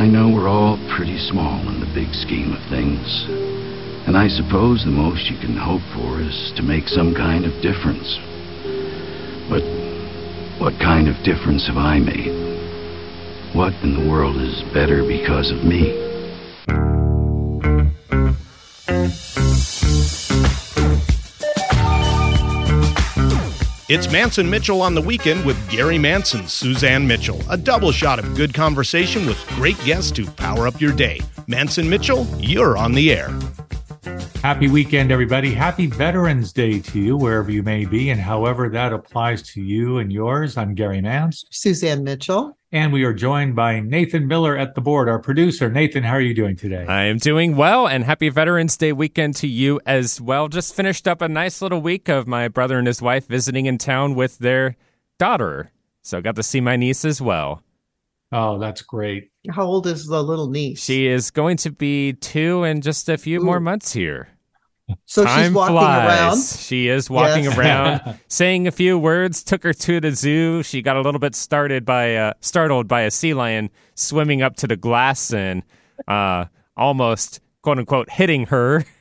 [0.00, 3.04] I know we're all pretty small in the big scheme of things.
[4.08, 7.52] And I suppose the most you can hope for is to make some kind of
[7.60, 8.08] difference.
[9.52, 9.60] But
[10.56, 12.32] what kind of difference have I made?
[13.54, 15.92] What in the world is better because of me?
[23.92, 27.40] It's Mantz and Mitchell on the weekend with Gary Mantz, Suzanne Mitchell.
[27.50, 31.18] A double shot of good conversation with great guests to power up your day.
[31.48, 33.36] Mantz and Mitchell, you're on the air.
[34.42, 35.52] Happy weekend, everybody.
[35.52, 39.98] Happy Veterans Day to you, wherever you may be, and however that applies to you
[39.98, 40.56] and yours.
[40.56, 41.44] I'm Gary Mantz.
[41.50, 42.56] Suzanne Mitchell.
[42.72, 45.68] And we are joined by Nathan Miller at the board, our producer.
[45.68, 46.86] Nathan, how are you doing today?
[46.86, 50.48] I am doing well, and happy Veterans Day weekend to you as well.
[50.48, 53.76] Just finished up a nice little week of my brother and his wife visiting in
[53.76, 54.74] town with their
[55.18, 55.70] daughter.
[56.00, 57.62] So got to see my niece as well.
[58.32, 59.30] Oh, that's great.
[59.50, 60.82] How old is the little niece?
[60.82, 63.44] She is going to be two in just a few Ooh.
[63.44, 64.28] more months here.
[65.06, 66.08] So Time she's walking flies.
[66.08, 66.44] around.
[66.44, 67.58] She is walking yes.
[67.58, 69.42] around, saying a few words.
[69.42, 70.62] Took her to the zoo.
[70.62, 74.56] She got a little bit started by uh, startled by a sea lion swimming up
[74.56, 75.62] to the glass and
[76.08, 76.46] uh,
[76.76, 78.84] almost quote unquote hitting her.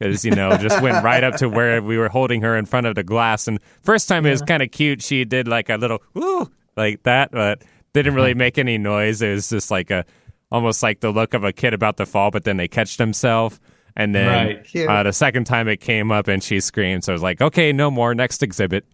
[0.00, 2.88] Because you know, just went right up to where we were holding her in front
[2.88, 3.46] of the glass.
[3.46, 4.30] And first time yeah.
[4.30, 5.00] it was kind of cute.
[5.00, 9.22] She did like a little woo like that, but didn't really make any noise.
[9.22, 10.04] It was just like a
[10.50, 13.60] almost like the look of a kid about to fall, but then they catch themselves.
[13.96, 14.88] And then right.
[14.88, 17.04] uh, the second time it came up and she screamed.
[17.04, 18.14] So I was like, okay, no more.
[18.14, 18.84] Next exhibit.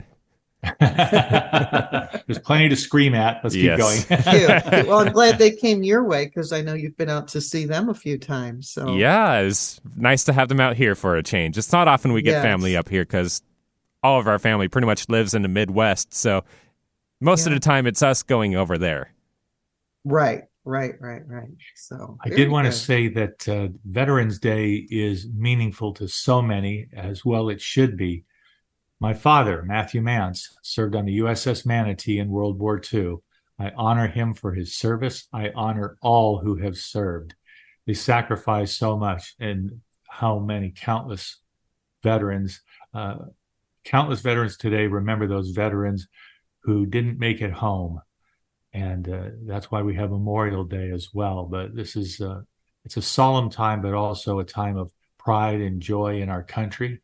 [0.81, 3.43] There's plenty to scream at.
[3.43, 4.05] Let's yes.
[4.05, 4.87] keep going.
[4.87, 7.65] well, I'm glad they came your way because I know you've been out to see
[7.65, 8.71] them a few times.
[8.71, 11.57] So yeah, it's nice to have them out here for a change.
[11.57, 12.43] It's not often we get yes.
[12.43, 13.43] family up here because
[14.03, 16.13] all of our family pretty much lives in the Midwest.
[16.13, 16.45] So
[17.21, 17.55] most yeah.
[17.55, 19.13] of the time, it's us going over there.
[20.05, 20.45] Right.
[20.65, 21.49] Right, right, right.
[21.75, 26.87] So I did want to say that uh, Veterans Day is meaningful to so many,
[26.95, 28.25] as well it should be.
[29.01, 33.17] My father, Matthew Mantz, served on the USS Manatee in World War II.
[33.59, 35.29] I honor him for his service.
[35.33, 37.35] I honor all who have served.
[37.87, 41.39] They sacrificed so much, and how many countless
[42.03, 42.61] veterans,
[42.93, 43.17] uh,
[43.85, 46.07] countless veterans today remember those veterans
[46.63, 48.03] who didn't make it home
[48.73, 51.45] and uh, that's why we have Memorial Day as well.
[51.45, 52.43] But this is uh,
[52.85, 57.01] it's a solemn time, but also a time of pride and joy in our country,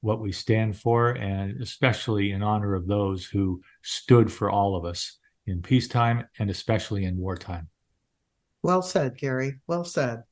[0.00, 4.84] what we stand for, and especially in honor of those who stood for all of
[4.84, 7.68] us in peacetime and especially in wartime.
[8.62, 9.60] Well said, Gary.
[9.66, 10.22] Well said.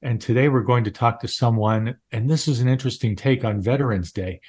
[0.00, 3.60] And today we're going to talk to someone, and this is an interesting take on
[3.60, 4.40] Veterans Day.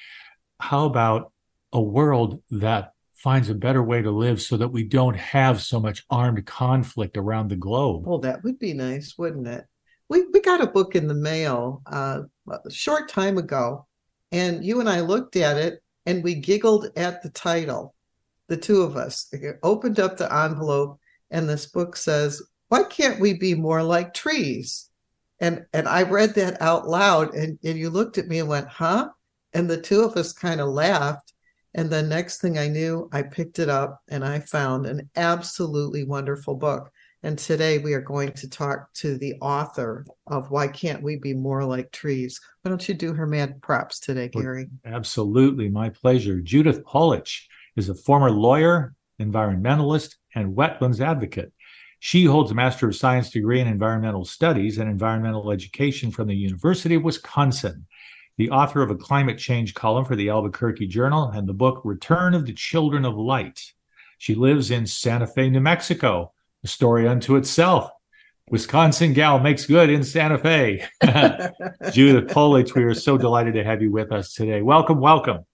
[0.60, 1.32] How about
[1.72, 2.93] a world that
[3.24, 7.16] finds a better way to live so that we don't have so much armed conflict
[7.16, 8.06] around the globe.
[8.06, 9.66] Well, that would be nice, wouldn't it?
[10.10, 13.88] We we got a book in the mail uh, a short time ago,
[14.34, 17.96] and you and I looked at it and we giggled at the title.
[18.48, 21.00] The two of us It opened up the envelope,
[21.32, 24.90] and this book says, "Why can't we be more like trees?"
[25.40, 28.68] And and I read that out loud, and and you looked at me and went,
[28.68, 29.12] "Huh?"
[29.54, 31.33] And the two of us kind of laughed
[31.76, 36.04] and the next thing I knew, I picked it up and I found an absolutely
[36.04, 36.92] wonderful book.
[37.24, 41.34] And today we are going to talk to the author of Why Can't We Be
[41.34, 42.40] More Like Trees?
[42.62, 44.68] Why don't you do her mad props today, Gary?
[44.86, 45.70] Absolutely.
[45.70, 46.42] My pleasure.
[46.42, 47.44] Judith Polich
[47.78, 51.54] is a former lawyer, environmentalist, and wetlands advocate.
[52.00, 56.36] She holds a Master of Science degree in Environmental Studies and Environmental Education from the
[56.36, 57.86] University of Wisconsin
[58.38, 62.34] the author of a climate change column for the Albuquerque Journal and the book Return
[62.34, 63.62] of the Children of Light.
[64.18, 66.34] She lives in Santa Fe, New Mexico,
[66.64, 67.92] a story unto itself.
[68.50, 70.84] Wisconsin gal makes good in Santa Fe.
[71.92, 74.62] Judith Polich, we are so delighted to have you with us today.
[74.62, 75.46] Welcome, welcome.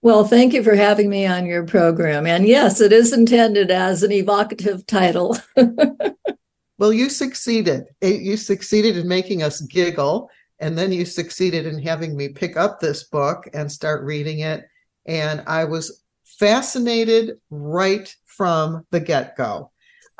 [0.00, 2.26] Well, thank you for having me on your program.
[2.26, 5.36] And yes, it is intended as an evocative title.
[6.78, 7.86] well, you succeeded.
[8.00, 12.56] Eh, you succeeded in making us giggle and then you succeeded in having me pick
[12.56, 14.68] up this book and start reading it.
[15.06, 19.70] And I was fascinated right from the get go.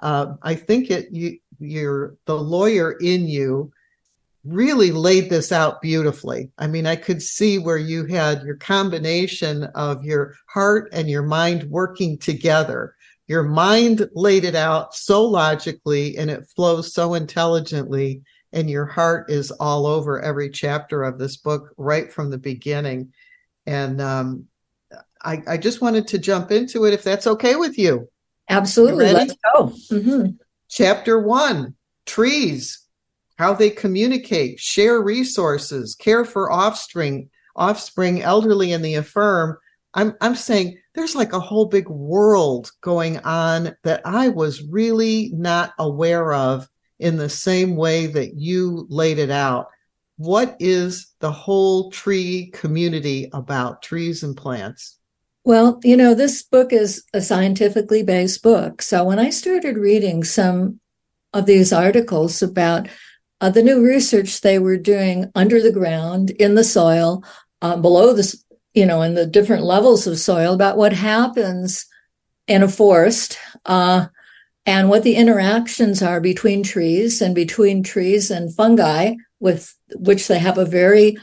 [0.01, 3.73] Uh, I think it you you're the lawyer in you
[4.45, 6.51] really laid this out beautifully.
[6.57, 11.25] I mean, I could see where you had your combination of your heart and your
[11.25, 12.95] mind working together.
[13.27, 18.23] Your mind laid it out so logically and it flows so intelligently
[18.53, 23.13] and your heart is all over every chapter of this book right from the beginning.
[23.67, 24.47] And um,
[25.23, 28.09] I, I, just wanted to jump into it if that's okay with you.
[28.49, 29.13] Absolutely.
[29.13, 29.67] Let's go.
[29.91, 30.31] Mm-hmm.
[30.69, 31.75] Chapter one
[32.07, 32.81] trees,
[33.39, 39.59] how they communicate, share resources, care for offspring, offspring, elderly and the infirm.
[39.95, 45.31] I'm I'm saying there's like a whole big world going on that I was really
[45.35, 46.69] not aware of
[46.99, 49.69] in the same way that you laid it out.
[50.17, 54.99] What is the whole tree community about, trees and plants?
[55.45, 58.83] Well, you know, this book is a scientifically based book.
[58.83, 60.81] So when I started reading some
[61.33, 62.89] of these articles about
[63.41, 67.25] uh, the new research they were doing under the ground, in the soil,
[67.63, 68.37] uh, below the,
[68.75, 71.87] you know, in the different levels of soil about what happens
[72.49, 74.07] in a forest uh,
[74.69, 80.39] and what the interactions are between trees and between trees and fungi, with which they
[80.39, 81.17] have a very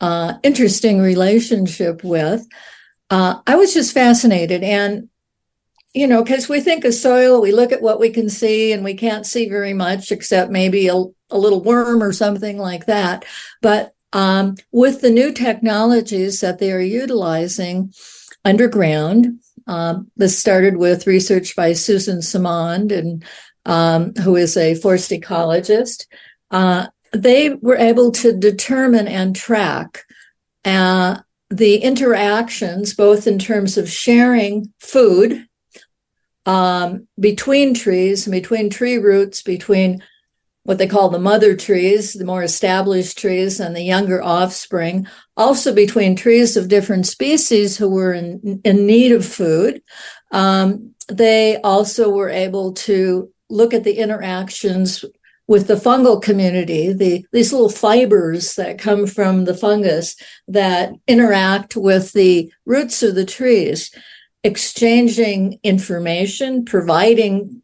[0.00, 2.46] uh, interesting relationship with.
[3.10, 4.62] Uh, I was just fascinated.
[4.62, 5.10] And,
[5.92, 8.82] you know, because we think of soil, we look at what we can see and
[8.82, 10.94] we can't see very much except maybe a,
[11.28, 13.26] a little worm or something like that.
[13.60, 17.92] But um, with the new technologies that they are utilizing
[18.42, 19.38] underground,
[19.70, 23.24] um, this started with research by Susan Simard, and
[23.64, 26.06] um, who is a forest ecologist.
[26.50, 30.04] Uh, they were able to determine and track
[30.64, 31.18] uh,
[31.50, 35.46] the interactions, both in terms of sharing food
[36.46, 40.02] um, between trees, between tree roots, between
[40.64, 45.06] what they call the mother trees, the more established trees, and the younger offspring,
[45.40, 49.82] also between trees of different species who were in, in need of food.
[50.32, 55.02] Um, they also were able to look at the interactions
[55.48, 60.14] with the fungal community, the these little fibers that come from the fungus
[60.46, 63.92] that interact with the roots of the trees,
[64.44, 67.62] exchanging information, providing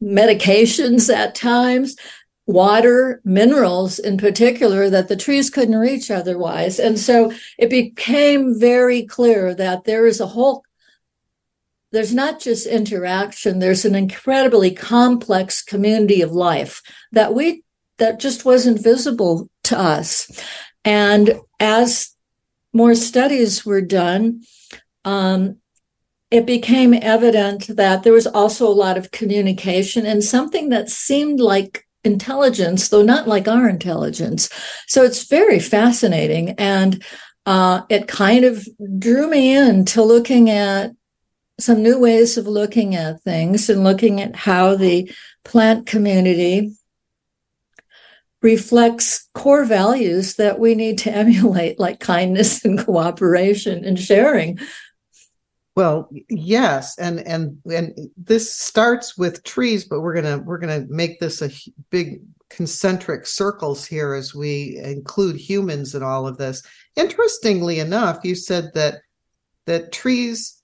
[0.00, 1.96] medications at times,
[2.46, 6.78] water, minerals in particular that the trees couldn't reach otherwise.
[6.78, 10.62] And so it became very clear that there is a whole
[11.94, 16.82] there's not just interaction there's an incredibly complex community of life
[17.12, 17.62] that we
[17.98, 20.42] that just wasn't visible to us
[20.84, 22.16] and as
[22.72, 24.42] more studies were done
[25.04, 25.58] um,
[26.32, 31.38] it became evident that there was also a lot of communication and something that seemed
[31.38, 34.48] like intelligence, though not like our intelligence.
[34.86, 36.50] So it's very fascinating.
[36.50, 37.02] And
[37.46, 38.66] uh, it kind of
[38.98, 40.92] drew me into looking at
[41.60, 45.10] some new ways of looking at things and looking at how the
[45.44, 46.72] plant community
[48.42, 54.58] reflects core values that we need to emulate, like kindness and cooperation and sharing.
[55.76, 61.18] Well, yes, and and and this starts with trees, but we're gonna we're gonna make
[61.18, 61.50] this a
[61.90, 66.62] big concentric circles here as we include humans in all of this.
[66.94, 69.00] Interestingly enough, you said that
[69.66, 70.62] that trees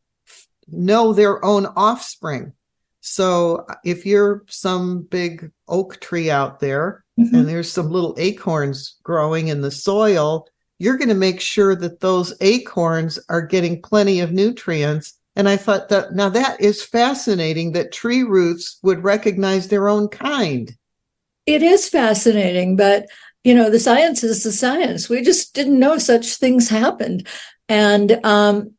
[0.69, 2.53] know their own offspring.
[3.01, 7.35] So if you're some big oak tree out there mm-hmm.
[7.35, 10.47] and there's some little acorns growing in the soil,
[10.81, 15.13] you're going to make sure that those acorns are getting plenty of nutrients.
[15.37, 20.09] And I thought that now that is fascinating that tree roots would recognize their own
[20.09, 20.75] kind.
[21.45, 23.07] It is fascinating, but
[23.45, 25.11] you know, the science is the science.
[25.11, 27.29] We just didn't know such things happened.
[27.69, 28.73] And um,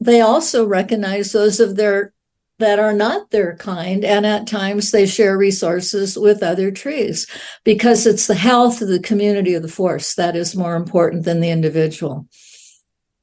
[0.00, 2.13] they also recognize those of their
[2.58, 4.04] that are not their kind.
[4.04, 7.26] And at times they share resources with other trees
[7.64, 11.40] because it's the health of the community of the forest that is more important than
[11.40, 12.28] the individual.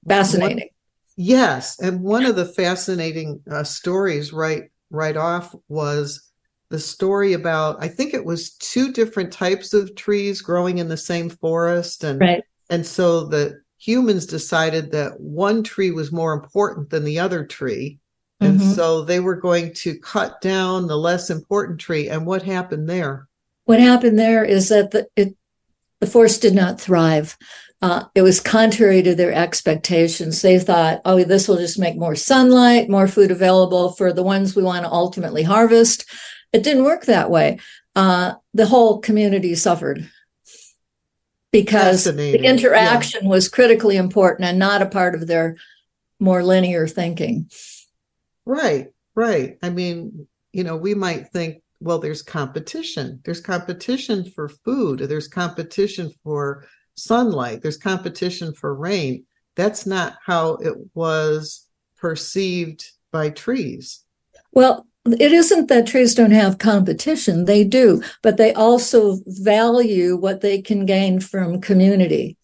[0.08, 0.58] Fascinating.
[0.58, 0.68] One,
[1.16, 1.80] yes.
[1.80, 6.30] And one of the fascinating uh, stories right, right off was
[6.70, 10.98] the story about, I think it was two different types of trees growing in the
[10.98, 12.04] same forest.
[12.04, 12.44] And, right.
[12.70, 18.00] and so the humans decided that one tree was more important than the other tree
[18.42, 18.72] and mm-hmm.
[18.72, 22.10] so they were going to cut down the less important tree.
[22.10, 23.28] And what happened there?
[23.66, 25.36] What happened there is that the, it,
[26.00, 27.38] the forest did not thrive.
[27.84, 30.42] Uh, it was contrary to their expectations.
[30.42, 34.56] They thought, oh, this will just make more sunlight, more food available for the ones
[34.56, 36.06] we want to ultimately harvest.
[36.52, 37.60] It didn't work that way.
[37.96, 40.10] Uh, the whole community suffered
[41.52, 43.30] because the interaction yeah.
[43.30, 45.58] was critically important and not a part of their
[46.20, 47.50] more linear thinking.
[48.46, 49.58] Right, right.
[49.62, 53.22] I mean, you know, we might think, well, there's competition.
[53.24, 59.26] There's competition for food, there's competition for sunlight, there's competition for rain.
[59.56, 61.68] That's not how it was
[61.98, 64.04] perceived by trees.
[64.52, 70.42] Well, it isn't that trees don't have competition, they do, but they also value what
[70.42, 72.38] they can gain from community.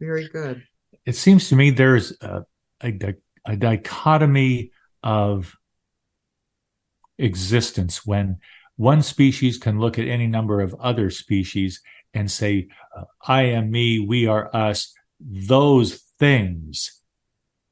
[0.00, 0.64] Very good.
[1.04, 2.44] It seems to me there's a,
[2.80, 3.14] a, a
[3.56, 5.56] dichotomy of
[7.18, 8.38] existence when
[8.76, 11.82] one species can look at any number of other species
[12.14, 14.94] and say, uh, I am me, we are us.
[15.20, 17.02] Those things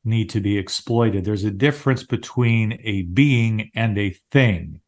[0.04, 1.25] need to be exploited.
[1.25, 4.80] There's a difference between a being and a thing.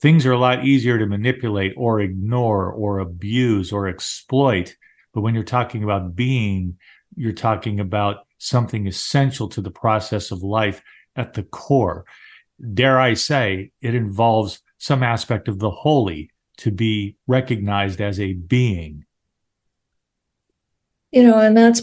[0.00, 4.76] Things are a lot easier to manipulate or ignore or abuse or exploit.
[5.14, 6.78] But when you're talking about being,
[7.14, 10.82] you're talking about something essential to the process of life
[11.14, 12.04] at the core.
[12.74, 18.32] Dare I say, it involves some aspect of the holy to be recognized as a
[18.32, 19.04] being.
[21.12, 21.82] You know, and that's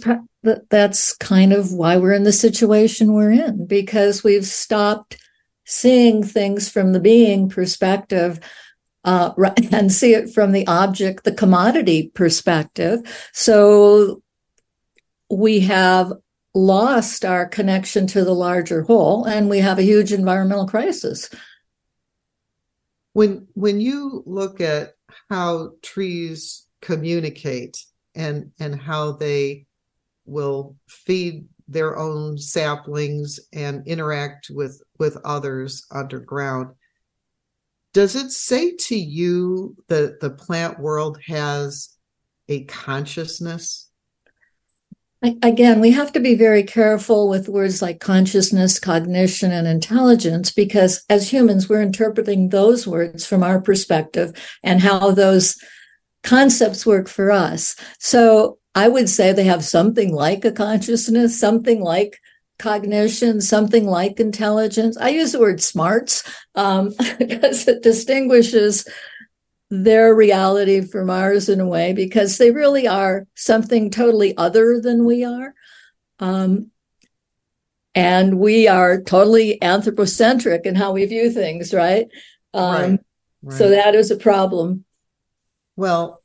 [0.70, 5.18] that's kind of why we're in the situation we're in because we've stopped
[5.66, 8.40] seeing things from the being perspective
[9.06, 9.32] uh,
[9.72, 13.00] and see it from the object, the commodity perspective.
[13.32, 14.22] So
[15.30, 16.14] we have
[16.54, 21.30] lost our connection to the larger whole and we have a huge environmental crisis.
[23.14, 24.96] When when you look at
[25.30, 27.78] how trees communicate
[28.16, 29.66] and and how they
[30.26, 36.76] will feed their own saplings and interact with with others underground
[37.94, 41.96] does it say to you that the plant world has
[42.50, 43.90] a consciousness
[45.42, 51.04] again we have to be very careful with words like consciousness cognition and intelligence because
[51.10, 55.58] as humans we're interpreting those words from our perspective and how those
[56.24, 61.82] concepts work for us so I would say they have something like a consciousness, something
[61.82, 62.20] like
[62.60, 64.98] cognition, something like intelligence.
[64.98, 66.24] I use the word smarts
[66.56, 68.88] um, because it distinguishes
[69.82, 75.04] their reality from ours in a way because they really are something totally other than
[75.04, 75.56] we are.
[76.20, 76.70] Um,
[77.96, 82.08] and we are totally anthropocentric in how we view things, right?
[82.54, 83.00] Um, right,
[83.42, 83.58] right.
[83.58, 84.86] So that is a problem.
[85.76, 86.22] Well,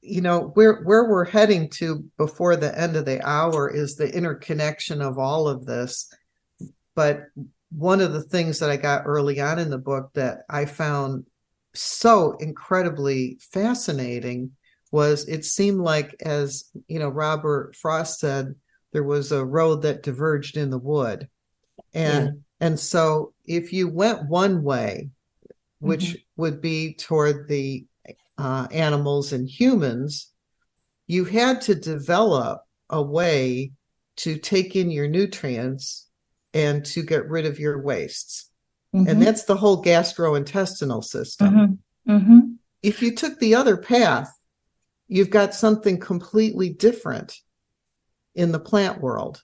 [0.00, 4.08] you know where where we're heading to before the end of the hour is the
[4.16, 6.10] interconnection of all of this
[6.94, 7.26] but
[7.70, 11.26] one of the things that i got early on in the book that i found
[11.74, 14.50] so incredibly fascinating
[14.92, 18.54] was it seemed like as you know robert frost said
[18.92, 21.28] there was a road that diverged in the wood
[21.92, 22.66] and yeah.
[22.66, 25.08] and so if you went one way
[25.84, 26.42] which mm-hmm.
[26.42, 27.84] would be toward the
[28.38, 30.32] uh, animals and humans,
[31.06, 33.72] you had to develop a way
[34.16, 36.08] to take in your nutrients
[36.54, 38.50] and to get rid of your wastes.
[38.94, 39.08] Mm-hmm.
[39.08, 41.80] And that's the whole gastrointestinal system.
[42.06, 42.12] Mm-hmm.
[42.12, 42.40] Mm-hmm.
[42.82, 44.32] If you took the other path,
[45.08, 47.36] you've got something completely different
[48.34, 49.42] in the plant world.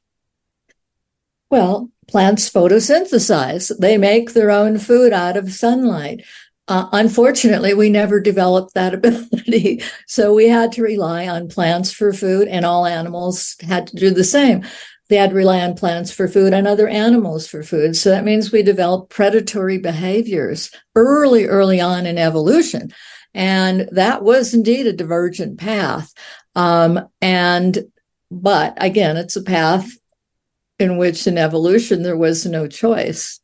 [1.51, 3.77] Well, plants photosynthesize.
[3.79, 6.25] They make their own food out of sunlight.
[6.69, 9.83] Uh, unfortunately, we never developed that ability.
[10.07, 14.11] So we had to rely on plants for food, and all animals had to do
[14.11, 14.65] the same.
[15.11, 17.97] They had to rely on plants for food and other animals for food.
[17.97, 22.93] So that means we developed predatory behaviors early, early on in evolution.
[23.35, 26.15] And that was indeed a divergent path.
[26.55, 27.91] Um, and,
[28.31, 29.91] but again, it's a path
[30.79, 33.41] in which in evolution there was no choice.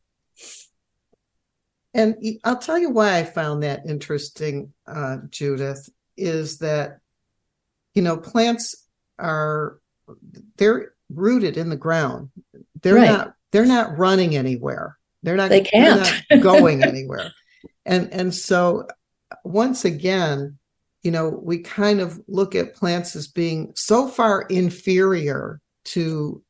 [1.93, 6.99] And I'll tell you why I found that interesting, uh, Judith, is that,
[7.93, 8.87] you know, plants
[9.19, 9.79] are,
[10.55, 12.29] they're rooted in the ground.
[12.81, 13.09] They're right.
[13.09, 14.97] not, they're not running anywhere.
[15.23, 16.01] They're not, they can't.
[16.29, 17.31] Not going anywhere.
[17.85, 18.87] And, and so
[19.43, 20.57] once again,
[21.03, 26.43] you know, we kind of look at plants as being so far inferior to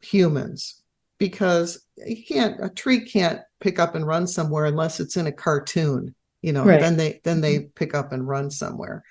[0.00, 0.82] humans
[1.18, 5.32] because you can't a tree can't pick up and run somewhere unless it's in a
[5.32, 6.80] cartoon you know right.
[6.80, 7.68] then they then they mm-hmm.
[7.74, 9.02] pick up and run somewhere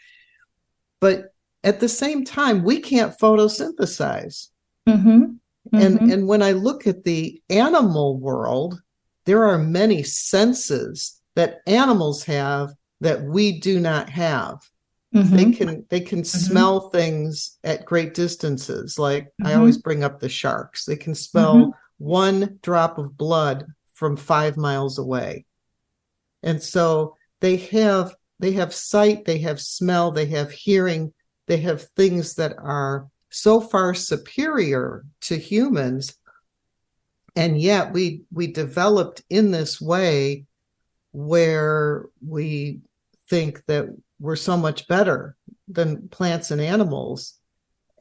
[0.99, 1.33] but
[1.63, 4.49] at the same time we can't photosynthesize
[4.87, 5.09] mm-hmm.
[5.09, 5.77] Mm-hmm.
[5.77, 8.81] and and when i look at the animal world
[9.25, 14.59] there are many senses that animals have that we do not have
[15.13, 15.35] mm-hmm.
[15.35, 16.37] they can they can mm-hmm.
[16.37, 19.59] smell things at great distances like i mm-hmm.
[19.59, 21.73] always bring up the sharks they can smell
[22.03, 25.45] one drop of blood from five miles away.
[26.41, 31.13] And so they have they have sight, they have smell, they have hearing,
[31.47, 36.15] they have things that are so far superior to humans
[37.35, 40.45] and yet we we developed in this way
[41.11, 42.79] where we
[43.27, 43.87] think that
[44.19, 45.35] we're so much better
[45.67, 47.39] than plants and animals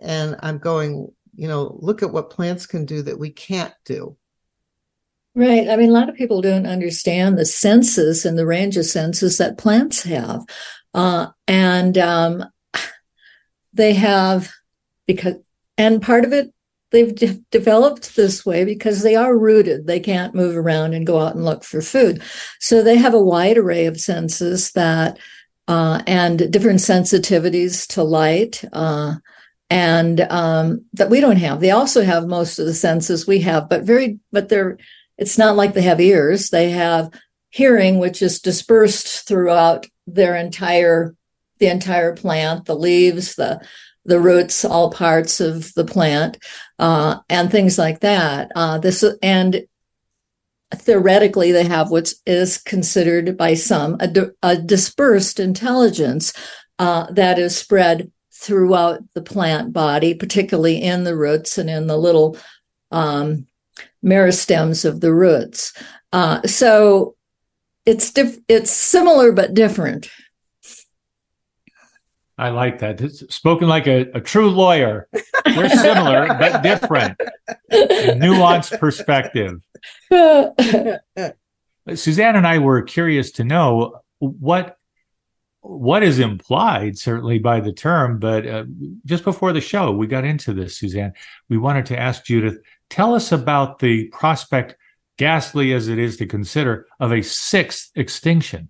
[0.01, 4.17] and i'm going you know look at what plants can do that we can't do
[5.35, 5.67] Right.
[5.67, 9.39] I mean, a lot of people don't understand the senses and the range of senses
[9.39, 10.45] that plants have.
[10.93, 12.45] Uh, and um,
[13.73, 14.53] they have,
[15.07, 15.37] because,
[15.79, 16.53] and part of it,
[16.91, 19.87] they've de- developed this way because they are rooted.
[19.87, 22.23] They can't move around and go out and look for food.
[22.61, 25.19] So they have a wide array of senses that,
[25.69, 28.63] uh, and different sensitivities to light.
[28.73, 29.15] Uh,
[29.71, 31.61] and um, that we don't have.
[31.61, 34.77] They also have most of the senses we have, but very, but they're
[35.19, 36.51] it's not like they have ears.
[36.51, 37.11] They have
[37.51, 41.15] hearing, which is dispersed throughout their entire
[41.59, 43.65] the entire plant, the leaves, the
[44.05, 46.39] the roots, all parts of the plant,
[46.79, 48.51] uh, and things like that.
[48.55, 49.65] Uh, this and
[50.75, 56.33] theoretically, they have what is considered by some a, a dispersed intelligence
[56.79, 61.97] uh, that is spread throughout the plant body, particularly in the roots and in the
[61.97, 62.37] little
[62.91, 63.47] um,
[64.05, 65.73] meristems of the roots.
[66.13, 67.15] Uh, so
[67.87, 70.11] it's diff- it's similar but different.
[72.39, 73.01] I like that.
[73.01, 75.09] It's spoken like a, a true lawyer.
[75.57, 77.21] We're similar but different.
[77.71, 79.61] A nuanced perspective.
[81.95, 84.77] Suzanne and I were curious to know what
[85.65, 88.65] what is implied certainly by the term but uh,
[89.05, 91.13] just before the show we got into this suzanne
[91.49, 92.59] we wanted to ask judith
[92.93, 94.77] Tell us about the prospect,
[95.17, 98.69] ghastly as it is to consider, of a sixth extinction.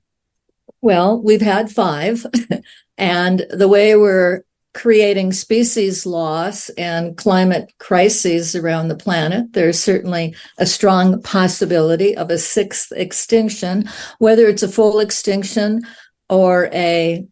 [0.83, 2.27] Well, we've had five,
[2.99, 4.43] and the way we're
[4.75, 12.31] creating species loss and climate crises around the planet, there's certainly a strong possibility of
[12.31, 15.83] a sixth extinction, whether it's a full extinction
[16.29, 17.27] or a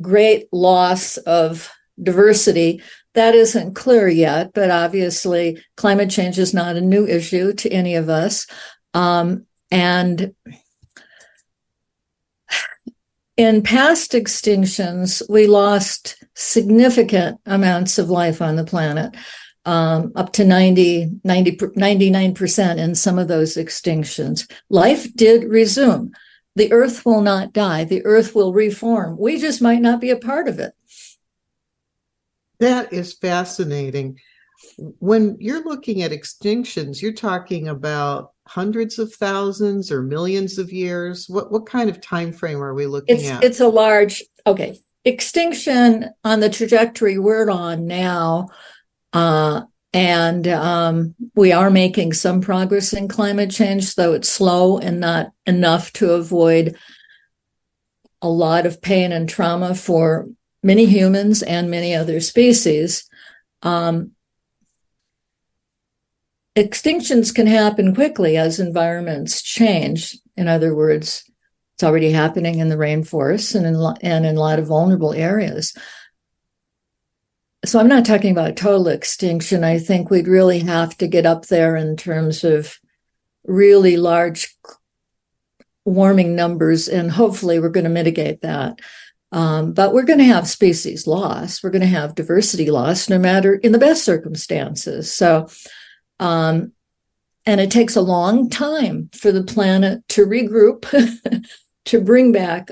[0.00, 1.70] great loss of
[2.02, 2.82] diversity
[3.14, 7.96] that isn't clear yet, but obviously climate change is not a new issue to any
[7.96, 8.46] of us.
[8.94, 10.34] Um, and
[13.38, 19.16] in past extinctions, we lost significant amounts of life on the planet,
[19.64, 24.50] um, up to 90, 90, 99% in some of those extinctions.
[24.68, 26.10] Life did resume.
[26.56, 27.84] The earth will not die.
[27.84, 29.16] The earth will reform.
[29.16, 30.72] We just might not be a part of it.
[32.58, 34.18] That is fascinating.
[34.98, 41.28] When you're looking at extinctions, you're talking about hundreds of thousands or millions of years.
[41.28, 43.44] What what kind of time frame are we looking it's, at?
[43.44, 44.78] It's a large okay.
[45.04, 48.48] Extinction on the trajectory we're on now,
[49.12, 55.00] uh, and um, we are making some progress in climate change, though it's slow and
[55.00, 56.76] not enough to avoid
[58.20, 60.28] a lot of pain and trauma for
[60.62, 63.08] many humans and many other species.
[63.62, 64.12] Um,
[66.58, 70.16] extinctions can happen quickly as environments change.
[70.36, 71.24] In other words,
[71.74, 75.76] it's already happening in the rainforests and in, and in a lot of vulnerable areas.
[77.64, 79.64] So I'm not talking about total extinction.
[79.64, 82.78] I think we'd really have to get up there in terms of
[83.44, 84.56] really large
[85.84, 88.80] warming numbers, and hopefully we're going to mitigate that.
[89.32, 91.62] Um, but we're going to have species loss.
[91.62, 95.12] We're going to have diversity loss, no matter in the best circumstances.
[95.12, 95.48] So,
[96.18, 96.72] um,
[97.46, 100.84] and it takes a long time for the planet to regroup,
[101.86, 102.70] to bring back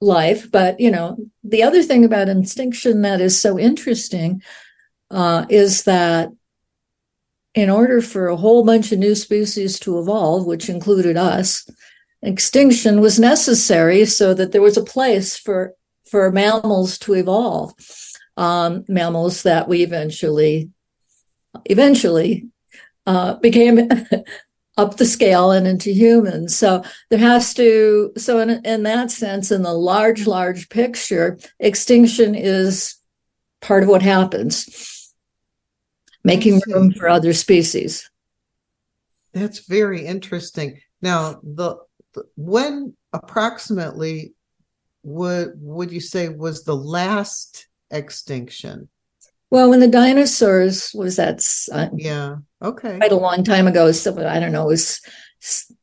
[0.00, 0.50] life.
[0.50, 4.42] But you know, the other thing about extinction that is so interesting
[5.10, 6.30] uh, is that
[7.54, 11.68] in order for a whole bunch of new species to evolve, which included us,
[12.22, 15.74] extinction was necessary so that there was a place for
[16.08, 17.72] for mammals to evolve.
[18.36, 20.70] Um, mammals that we eventually,
[21.66, 22.48] eventually,
[23.06, 23.88] uh, became
[24.76, 26.56] up the scale and into humans.
[26.56, 32.34] So there has to, so in, in that sense, in the large, large picture, extinction
[32.34, 32.96] is
[33.60, 35.12] part of what happens,
[36.24, 38.10] making room for other species.
[39.32, 40.80] That's very interesting.
[41.02, 41.76] Now, the,
[42.14, 44.34] the when approximately
[45.02, 48.88] would would you say was the last extinction?
[49.50, 53.92] Well, when the dinosaurs was that uh, yeah okay quite a long time ago.
[53.92, 54.64] So I don't know.
[54.64, 55.00] It was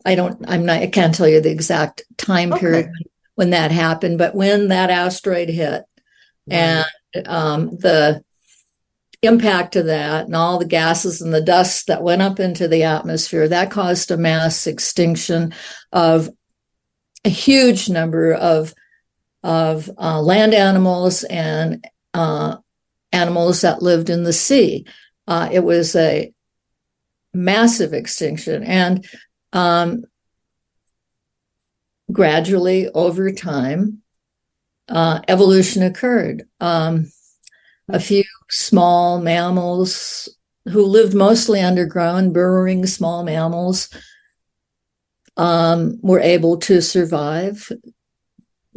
[0.05, 2.59] I don't I'm not I can't tell you the exact time okay.
[2.59, 2.91] period
[3.35, 5.83] when that happened, but when that asteroid hit
[6.49, 6.85] right.
[7.15, 8.23] and um, the
[9.21, 12.83] impact of that and all the gases and the dust that went up into the
[12.83, 15.53] atmosphere that caused a mass extinction
[15.91, 16.29] of
[17.25, 18.73] a huge number of
[19.43, 22.57] of uh, land animals and uh,
[23.17, 24.85] animals that lived in the sea.
[25.27, 26.31] Uh, it was a
[27.33, 29.05] massive extinction, and
[29.53, 30.03] um,
[32.11, 34.01] gradually over time,
[34.89, 36.43] uh, evolution occurred.
[36.59, 37.11] Um,
[37.89, 40.29] a few small mammals
[40.65, 43.89] who lived mostly underground, burrowing small mammals,
[45.37, 47.71] um, were able to survive.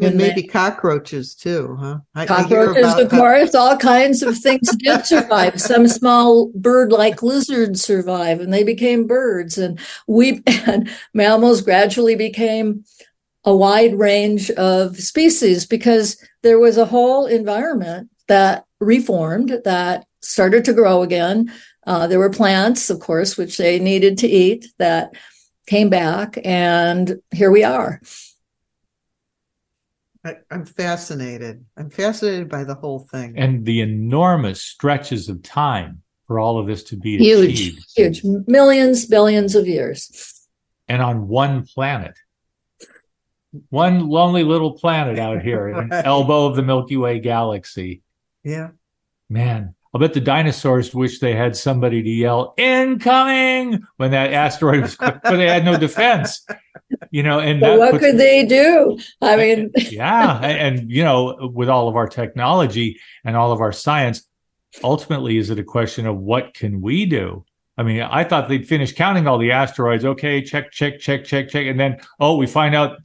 [0.00, 1.98] And maybe cockroaches too, huh?
[2.14, 5.60] I, cockroaches, I of course, all kinds of things did survive.
[5.60, 9.58] Some small bird-like lizards survive, and they became birds.
[9.58, 12.84] And we and mammals gradually became
[13.44, 20.64] a wide range of species because there was a whole environment that reformed, that started
[20.64, 21.52] to grow again.
[21.86, 25.12] Uh, there were plants, of course, which they needed to eat that
[25.66, 28.00] came back, and here we are.
[30.24, 31.64] I, am fascinated.
[31.76, 36.66] I'm fascinated by the whole thing and the enormous stretches of time for all of
[36.66, 37.86] this to be huge, achieved.
[37.96, 40.46] huge, millions, billions of years,
[40.88, 42.16] and on one planet,
[43.70, 48.02] one lonely little planet out here, an elbow of the Milky Way galaxy.
[48.44, 48.68] Yeah,
[49.28, 54.82] man, I'll bet the dinosaurs wish they had somebody to yell "incoming" when that asteroid
[54.82, 56.46] was, but they had no defense.
[57.10, 58.98] You know, and what puts, could they do?
[59.20, 63.60] I mean, yeah, and, and you know, with all of our technology and all of
[63.60, 64.26] our science,
[64.84, 67.44] ultimately, is it a question of what can we do?
[67.76, 70.04] I mean, I thought they'd finish counting all the asteroids.
[70.04, 72.98] Okay, check, check, check, check, check, and then oh, we find out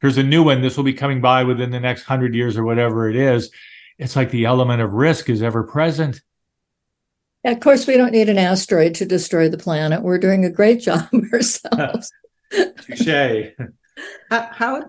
[0.00, 0.60] here's a new one.
[0.60, 3.50] This will be coming by within the next hundred years or whatever it is.
[3.98, 6.20] It's like the element of risk is ever present.
[7.44, 10.02] Of course, we don't need an asteroid to destroy the planet.
[10.02, 12.10] We're doing a great job ourselves.
[12.50, 13.52] Touche.
[14.30, 14.82] How, how,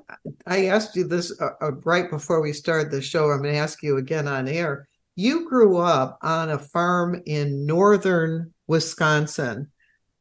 [0.45, 3.31] I asked you this uh, uh, right before we started the show.
[3.31, 4.87] I'm going to ask you again on air.
[5.15, 9.71] You grew up on a farm in northern Wisconsin,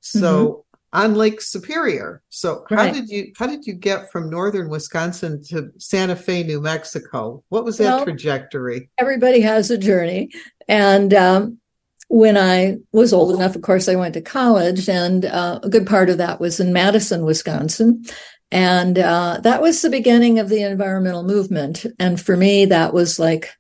[0.01, 1.05] so mm-hmm.
[1.05, 2.23] on Lake Superior.
[2.31, 2.87] So right.
[2.87, 7.43] how did you how did you get from northern Wisconsin to Santa Fe, New Mexico?
[7.49, 8.89] What was that well, trajectory?
[8.99, 10.31] Everybody has a journey,
[10.69, 11.59] and um,
[12.09, 15.87] when I was old enough, of course, I went to college, and uh, a good
[15.87, 18.05] part of that was in Madison, Wisconsin.
[18.53, 21.85] And uh, that was the beginning of the environmental movement.
[21.99, 23.51] And for me, that was like,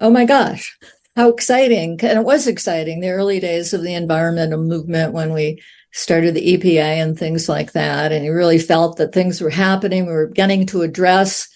[0.00, 0.76] oh my gosh,
[1.16, 1.98] how exciting.
[2.02, 6.56] And it was exciting, the early days of the environmental movement when we started the
[6.56, 8.10] EPA and things like that.
[8.12, 10.06] And you really felt that things were happening.
[10.06, 11.48] We were beginning to address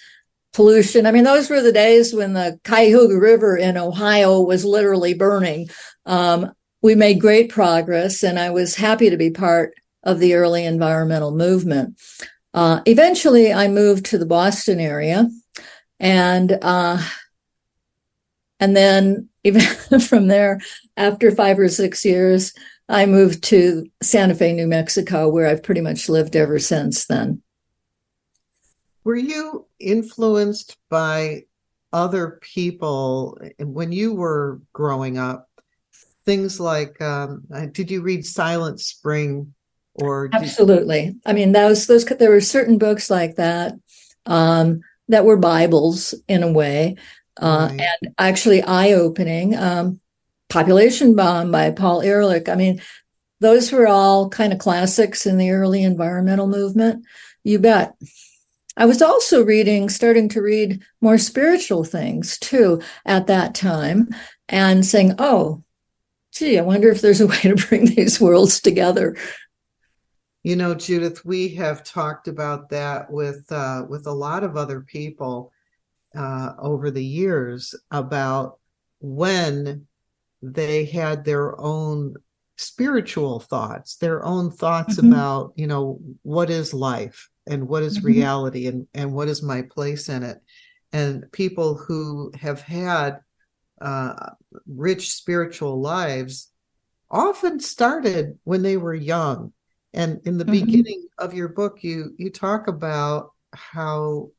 [0.52, 1.06] pollution.
[1.06, 5.68] I mean, those were the days when the Cuyahoga River in Ohio was literally burning.
[6.06, 10.64] Um, we made great progress, and I was happy to be part of the early
[10.64, 12.00] environmental movement.
[12.54, 15.28] Uh, eventually, I moved to the Boston area,
[15.98, 17.02] and uh,
[18.60, 19.62] and then even
[20.00, 20.60] from there,
[20.96, 22.52] after five or six years,
[22.88, 27.42] I moved to Santa Fe, New Mexico, where I've pretty much lived ever since then.
[29.04, 31.44] Were you influenced by
[31.92, 35.45] other people when you were growing up?
[36.26, 39.54] Things like um, uh, did you read silent spring
[39.94, 41.04] or absolutely.
[41.04, 41.20] You...
[41.24, 43.74] i mean those those there were certain books like that
[44.26, 46.96] um, that were bibles in a way
[47.40, 47.80] uh, right.
[47.80, 50.00] and actually eye-opening um,
[50.48, 52.48] population bomb by paul ehrlich.
[52.48, 52.82] I mean
[53.40, 57.04] those were all kind of classics in the early environmental movement.
[57.44, 57.94] You bet.
[58.78, 64.08] I was also reading, starting to read more spiritual things too at that time
[64.48, 65.62] and saying, oh,
[66.36, 69.16] gee, I wonder if there's a way to bring these worlds together.
[70.42, 74.80] You know, Judith, we have talked about that with uh, with a lot of other
[74.80, 75.52] people
[76.16, 78.58] uh, over the years about
[79.00, 79.86] when
[80.42, 82.14] they had their own
[82.58, 85.12] spiritual thoughts, their own thoughts mm-hmm.
[85.12, 88.06] about, you know, what is life and what is mm-hmm.
[88.06, 90.38] reality and, and what is my place in it.
[90.92, 93.20] And people who have had
[93.80, 94.30] uh,
[94.66, 96.50] rich spiritual lives
[97.10, 99.52] often started when they were young.
[99.94, 100.64] And in the mm-hmm.
[100.64, 104.30] beginning of your book, you you talk about how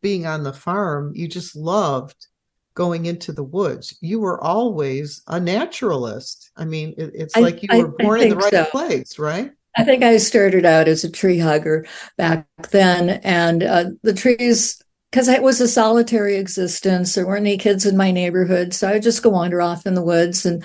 [0.00, 2.26] being on the farm, you just loved
[2.74, 3.96] going into the woods.
[4.00, 6.50] You were always a naturalist.
[6.56, 8.64] I mean, it, it's I, like you were born in the right so.
[8.66, 9.50] place, right?
[9.76, 14.82] I think I started out as a tree hugger back then, and uh, the trees
[15.16, 17.14] because it was a solitary existence.
[17.14, 18.74] There weren't any kids in my neighborhood.
[18.74, 20.62] So I would just go wander off in the woods and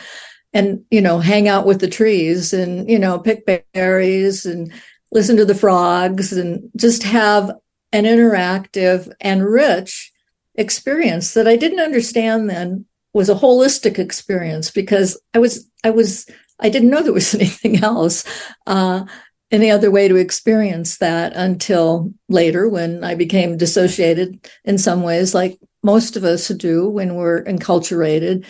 [0.51, 4.69] and you know hang out with the trees and you know pick berries and
[5.09, 7.49] listen to the frogs and just have
[7.93, 10.11] an interactive and rich
[10.55, 16.29] experience that I didn't understand then was a holistic experience because I was I was
[16.59, 18.25] I didn't know there was anything else,
[18.67, 19.05] uh,
[19.51, 25.35] any other way to experience that until later when I became dissociated in some ways,
[25.35, 28.45] like most of us do when we're enculturated.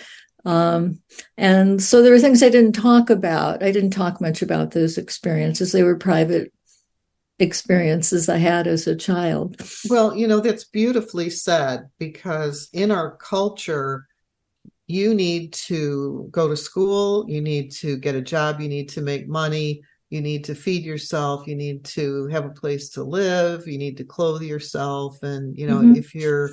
[0.45, 0.99] Um,
[1.37, 3.63] and so there were things I didn't talk about.
[3.63, 5.71] I didn't talk much about those experiences.
[5.71, 6.53] They were private
[7.39, 9.61] experiences I had as a child.
[9.89, 14.07] Well, you know, that's beautifully said because in our culture,
[14.87, 19.01] you need to go to school, you need to get a job, you need to
[19.01, 23.65] make money, you need to feed yourself, you need to have a place to live,
[23.65, 25.95] you need to clothe yourself and you know, mm-hmm.
[25.95, 26.51] if you're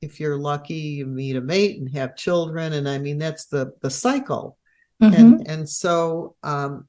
[0.00, 3.72] if you're lucky, you meet a mate and have children and I mean that's the
[3.82, 4.56] the cycle.
[5.02, 5.14] Mm-hmm.
[5.14, 6.88] And and so um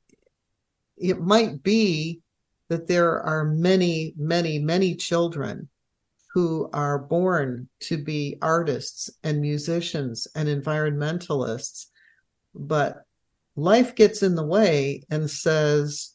[0.97, 2.21] it might be
[2.69, 5.67] that there are many, many, many children
[6.33, 11.87] who are born to be artists and musicians and environmentalists,
[12.55, 13.03] but
[13.55, 16.11] life gets in the way and says,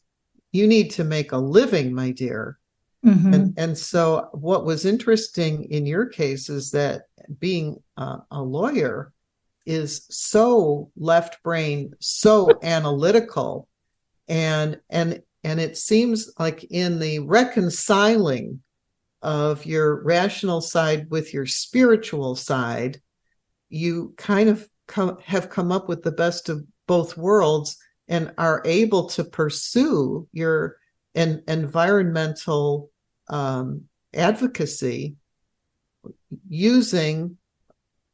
[0.51, 2.57] You need to make a living, my dear.
[3.05, 3.33] Mm-hmm.
[3.33, 7.03] And, and so, what was interesting in your case is that
[7.39, 9.13] being uh, a lawyer
[9.65, 13.67] is so left brain, so analytical,
[14.27, 18.61] and and and it seems like in the reconciling
[19.21, 23.01] of your rational side with your spiritual side,
[23.69, 28.63] you kind of come, have come up with the best of both worlds and are
[28.65, 30.77] able to pursue your
[31.13, 32.89] en- environmental
[33.29, 33.83] um,
[34.15, 35.15] advocacy
[36.49, 37.37] using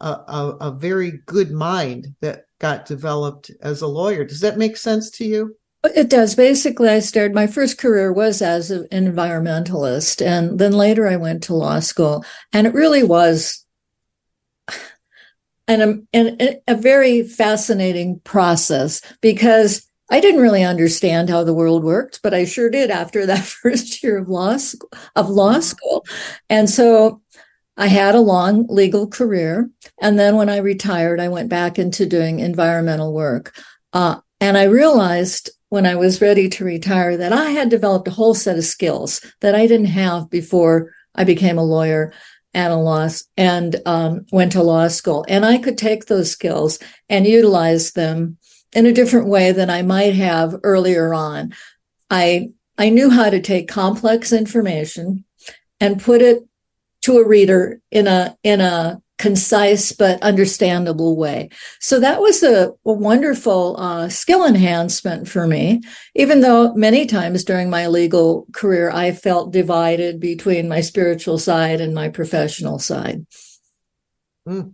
[0.01, 4.25] a, a, a very good mind that got developed as a lawyer.
[4.25, 5.55] Does that make sense to you?
[5.95, 6.35] It does.
[6.35, 10.25] Basically, I started, my first career was as an environmentalist.
[10.25, 12.25] And then later I went to law school.
[12.51, 13.64] And it really was
[15.67, 22.19] an, an, a very fascinating process because I didn't really understand how the world worked,
[22.21, 26.05] but I sure did after that first year of law school, of law school.
[26.49, 27.21] And so
[27.77, 29.69] I had a long legal career.
[30.01, 33.57] And then when I retired, I went back into doing environmental work.
[33.93, 38.11] Uh, and I realized when I was ready to retire that I had developed a
[38.11, 42.13] whole set of skills that I didn't have before I became a lawyer
[42.55, 45.25] and a law and um, went to law school.
[45.27, 48.37] And I could take those skills and utilize them
[48.73, 51.53] in a different way than I might have earlier on.
[52.09, 55.25] I I knew how to take complex information
[55.79, 56.43] and put it
[57.01, 61.49] to a reader in a in a concise but understandable way.
[61.79, 65.81] So that was a, a wonderful uh, skill enhancement for me,
[66.15, 71.79] even though many times during my legal career, I felt divided between my spiritual side
[71.79, 73.25] and my professional side.
[74.47, 74.73] Mm.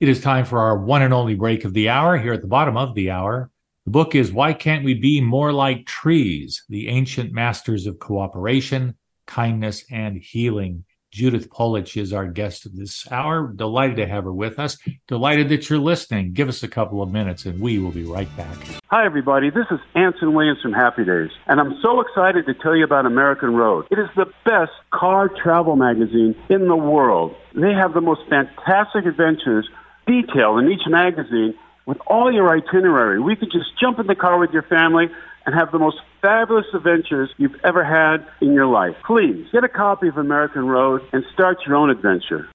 [0.00, 2.46] It is time for our one and only break of the hour here at the
[2.46, 3.50] bottom of the hour.
[3.84, 6.64] The book is Why Can't We Be More Like Trees?
[6.68, 10.84] The Ancient Masters of Cooperation, Kindness, and Healing.
[11.10, 13.52] Judith Polich is our guest of this hour.
[13.54, 14.76] Delighted to have her with us.
[15.06, 16.32] Delighted that you're listening.
[16.32, 18.56] Give us a couple of minutes and we will be right back.
[18.88, 19.50] Hi, everybody.
[19.50, 23.06] This is Anson Williams from Happy Days, and I'm so excited to tell you about
[23.06, 23.86] American Road.
[23.90, 27.34] It is the best car travel magazine in the world.
[27.54, 29.68] They have the most fantastic adventures
[30.06, 31.54] detailed in each magazine
[31.86, 33.20] with all your itinerary.
[33.20, 35.06] We could just jump in the car with your family
[35.46, 38.96] and have the most fabulous adventures you've ever had in your life.
[39.06, 42.48] Please get a copy of American Road and start your own adventure.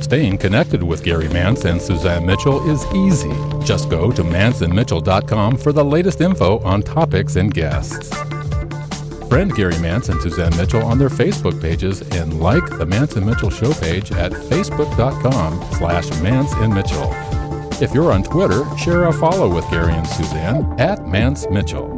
[0.00, 3.32] Staying connected with Gary Mantz and Suzanne Mitchell is easy.
[3.62, 8.08] Just go to mantzandmitchell.com for the latest info on topics and guests.
[9.28, 13.26] Friend Gary Mantz and Suzanne Mitchell on their Facebook pages and like the Mantz and
[13.26, 17.12] Mitchell show page at facebook.com slash Mantz and Mitchell.
[17.82, 21.97] If you're on Twitter, share a follow with Gary and Suzanne at Mantz Mitchell.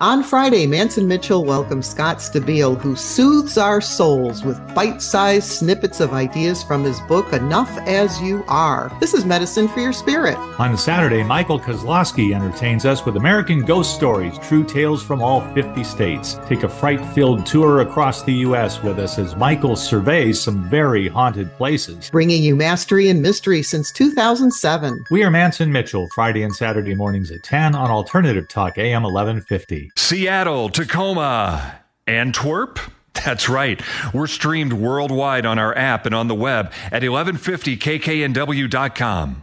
[0.00, 5.46] On Friday, Mantz and Mitchell welcomes Scott Stabile, who soothes our souls with bite sized
[5.46, 8.90] snippets of ideas from his book, Enough as You Are.
[8.98, 10.36] This is medicine for your spirit.
[10.58, 15.84] On Saturday, Michael Kozlowski entertains us with American Ghost Stories, true tales from all 50
[15.84, 16.40] states.
[16.48, 18.82] Take a fright filled tour across the U.S.
[18.82, 22.10] with us as Michael surveys some very haunted places.
[22.10, 25.04] Bringing you mastery and mystery since 2007.
[25.12, 29.04] We are Mantz and Mitchell, Friday and Saturday mornings at 10 on Alternative Talk, AM
[29.04, 29.83] 1150.
[29.96, 32.78] Seattle, Tacoma, Antwerp.
[33.24, 33.80] That's right.
[34.12, 39.42] We're streamed worldwide on our app and on the web at 1150kknw.com.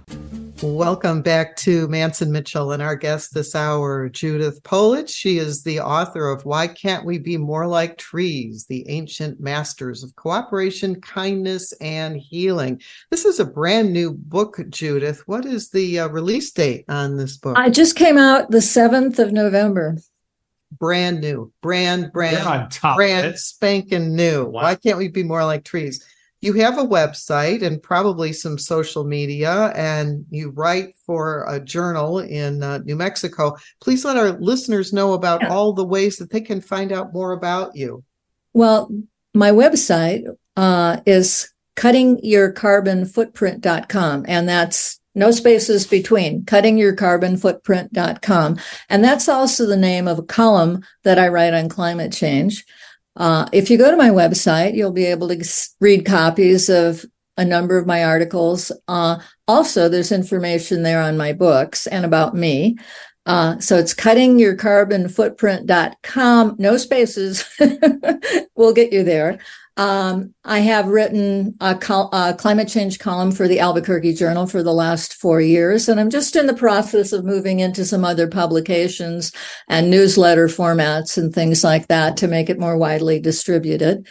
[0.63, 5.09] Welcome back to Mantz and Mitchell and our guest this hour, Judith Polich.
[5.09, 8.67] She is the author of Why Can't We Be More Like Trees?
[8.67, 12.79] The Ancient Masters of Cooperation, Kindness, and Healing.
[13.09, 15.27] This is a brand new book, Judith.
[15.27, 17.57] What is the uh, release date on this book?
[17.57, 19.97] I just came out the 7th of November
[20.71, 24.45] brand new, brand, brand, brand spanking new.
[24.45, 24.63] Wow.
[24.63, 26.03] Why can't we be more like trees?
[26.41, 32.17] You have a website and probably some social media, and you write for a journal
[32.17, 33.55] in uh, New Mexico.
[33.79, 35.49] Please let our listeners know about yeah.
[35.49, 38.03] all the ways that they can find out more about you.
[38.53, 38.91] Well,
[39.35, 40.23] my website
[40.57, 46.43] uh, is cuttingyourcarbonfootprint.com, and that's no spaces between.
[46.45, 52.65] Cuttingyourcarbonfootprint.com and that's also the name of a column that i write on climate change.
[53.15, 55.45] Uh, if you go to my website you'll be able to
[55.79, 57.05] read copies of
[57.37, 58.73] a number of my articles.
[58.87, 62.77] Uh, also there's information there on my books and about me.
[63.25, 67.43] Uh, so it's cuttingyourcarbonfootprint.com no spaces.
[68.55, 69.39] We'll get you there
[69.77, 74.63] um, I have written a, col- a, climate change column for the Albuquerque Journal for
[74.63, 78.27] the last four years, and I'm just in the process of moving into some other
[78.27, 79.31] publications
[79.69, 84.07] and newsletter formats and things like that to make it more widely distributed.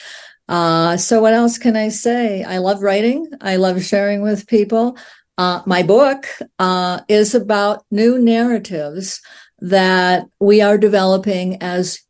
[0.49, 2.43] Uh, so, what else can I say?
[2.43, 4.97] I love writing, I love sharing with people.
[5.37, 6.27] Uh, my book
[6.59, 9.21] uh, is about new narratives
[9.61, 12.01] that we are developing as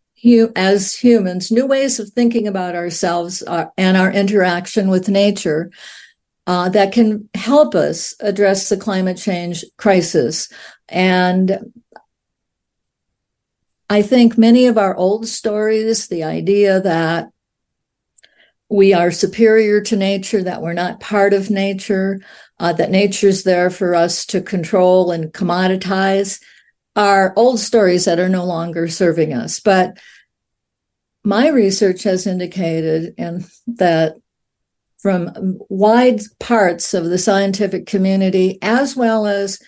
[0.56, 5.70] as humans, new ways of thinking about ourselves uh, and our interaction with nature
[6.46, 10.48] uh, that can help us address the climate change crisis.
[10.88, 11.72] And
[13.88, 17.30] I think many of our old stories, the idea that
[18.68, 22.20] we are superior to nature, that we're not part of nature,
[22.60, 26.40] uh, that nature's there for us to control and commoditize,
[27.00, 29.58] are old stories that are no longer serving us.
[29.58, 29.98] But
[31.24, 34.16] my research has indicated and that
[34.98, 39.62] from wide parts of the scientific community as well as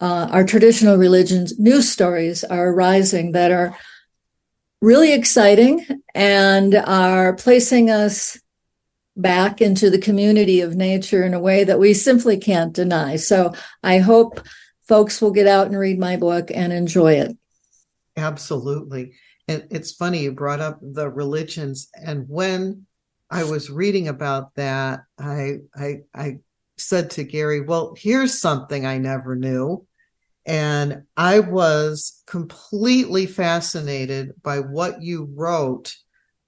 [0.00, 3.74] uh, our traditional religions news stories are arising that are
[4.82, 8.38] really exciting and are placing us
[9.16, 13.54] back into the community of nature in a way that we simply can't deny so
[13.82, 14.40] i hope
[14.86, 17.36] folks will get out and read my book and enjoy it
[18.16, 19.12] absolutely
[19.48, 22.86] and it's funny you brought up the religions, and when
[23.30, 26.38] I was reading about that, I I I
[26.78, 29.86] said to Gary, "Well, here's something I never knew."
[30.46, 35.94] And I was completely fascinated by what you wrote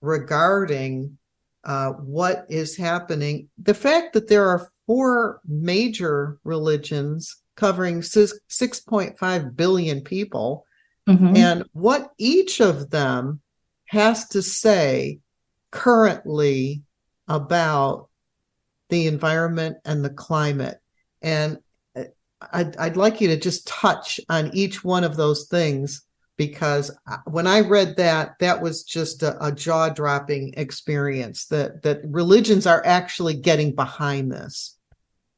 [0.03, 1.19] regarding
[1.65, 3.49] uh, what is happening.
[3.59, 10.67] The fact that there are four major religions covering 6.5 billion people
[11.09, 11.37] mm-hmm.
[11.37, 13.41] and what each of them
[13.87, 15.21] has to say
[15.71, 16.83] currently
[17.29, 18.09] about
[18.89, 20.79] the environment and the climate.
[21.23, 21.59] And
[21.97, 22.05] uh,
[22.53, 26.03] I'd, I'd like you to just touch on each one of those things
[26.37, 31.83] because uh, when I read that, that was just a, a jaw dropping experience that,
[31.83, 34.77] that religions are actually getting behind this.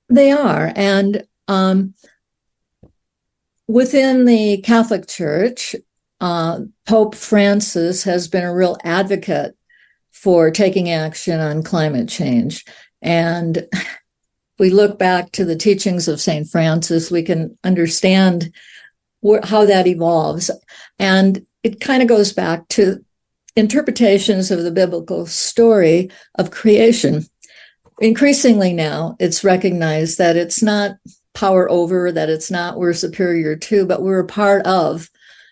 [0.09, 0.73] They are.
[0.75, 1.95] And um,
[3.67, 5.75] within the Catholic Church,
[6.21, 9.57] uh, Pope Francis has been a real advocate
[10.11, 12.65] for taking action on climate change.
[13.01, 13.67] And
[14.59, 16.49] we look back to the teachings of St.
[16.49, 18.53] Francis, we can understand
[19.25, 20.51] wh- how that evolves.
[20.99, 23.05] And it kind of goes back to
[23.55, 27.25] interpretations of the biblical story of creation.
[28.01, 30.93] Increasingly now, it's recognized that it's not
[31.39, 35.09] power over, that it's not we're superior to, but we're a part of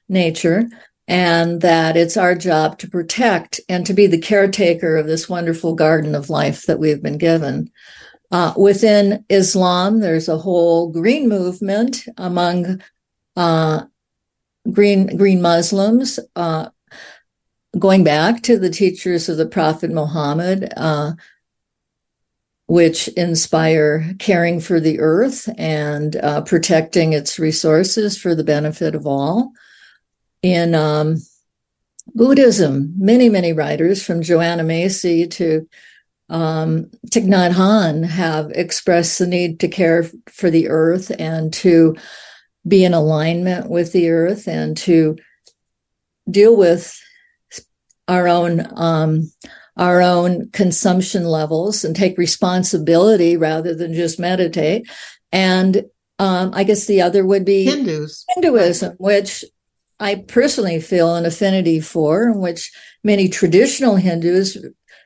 [0.08, 0.68] nature
[1.08, 5.74] and that it's our job to protect and to be the caretaker of this wonderful
[5.74, 7.70] garden of life that we've been given.
[8.32, 12.82] Uh, within Islam, there's a whole green movement among
[13.36, 13.84] uh,
[14.72, 16.68] green green Muslims, uh,
[17.78, 21.12] going back to the teachers of the Prophet Muhammad, uh,
[22.66, 29.06] which inspire caring for the earth and uh, protecting its resources for the benefit of
[29.06, 29.52] all.
[30.42, 31.16] In um,
[32.14, 35.68] Buddhism, many, many writers from Joanna Macy to
[36.28, 41.96] um, Thich Nhat Hanh have expressed the need to care for the earth and to
[42.66, 45.16] be in alignment with the earth and to
[46.28, 47.00] deal with
[48.08, 49.30] our own um,
[49.76, 54.88] our own consumption levels and take responsibility rather than just meditate.
[55.32, 55.84] And
[56.18, 58.24] um, I guess the other would be Hindus.
[58.34, 59.44] Hinduism, which
[60.00, 62.72] I personally feel an affinity for, in which
[63.04, 64.56] many traditional Hindus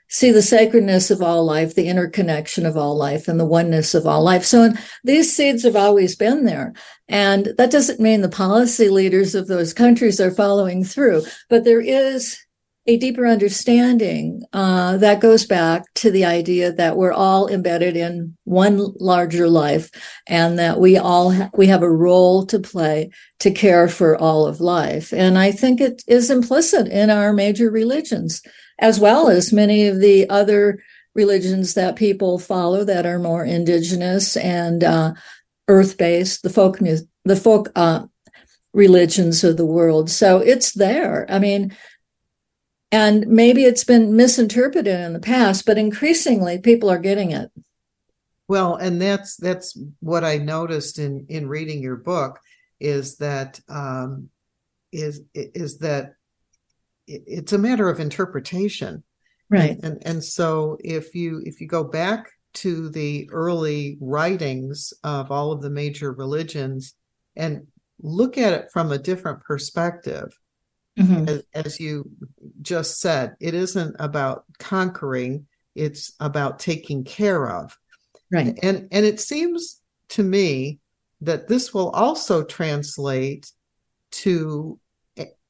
[0.09, 4.07] see the sacredness of all life, the interconnection of all life, and the oneness of
[4.07, 4.45] all life.
[4.45, 4.73] So
[5.05, 6.73] these seeds have always been there.
[7.09, 11.81] And that doesn't mean the policy leaders of those countries are following through, but there
[11.81, 12.39] is
[12.87, 18.37] a deeper understanding uh, that goes back to the idea that we're all embedded in
[18.45, 19.91] one larger life
[20.27, 24.47] and that we all ha- we have a role to play to care for all
[24.47, 25.13] of life.
[25.13, 28.43] And i think it is implicit in our major religions
[28.81, 30.83] as well as many of the other
[31.15, 35.13] religions that people follow that are more indigenous and uh,
[35.69, 36.79] earth-based the folk
[37.25, 38.07] the folk uh,
[38.73, 40.09] religions of the world.
[40.09, 41.27] So it's there.
[41.29, 41.77] I mean
[42.93, 47.51] and maybe it's been misinterpreted in the past, but increasingly people are getting it.
[48.49, 52.41] Well, and that's that's what I noticed in in reading your book
[52.81, 54.29] is that um,
[54.91, 56.15] is is that
[57.07, 59.05] it's a matter of interpretation,
[59.49, 59.79] right?
[59.83, 65.53] And and so if you if you go back to the early writings of all
[65.53, 66.95] of the major religions
[67.37, 67.69] and
[68.03, 70.37] look at it from a different perspective,
[71.01, 71.29] mm-hmm.
[71.29, 72.11] as, as you
[72.63, 77.77] just said, it isn't about conquering, it's about taking care of.
[78.33, 78.59] Right.
[78.63, 79.81] And and it seems
[80.11, 80.79] to me
[81.21, 83.51] that this will also translate
[84.11, 84.79] to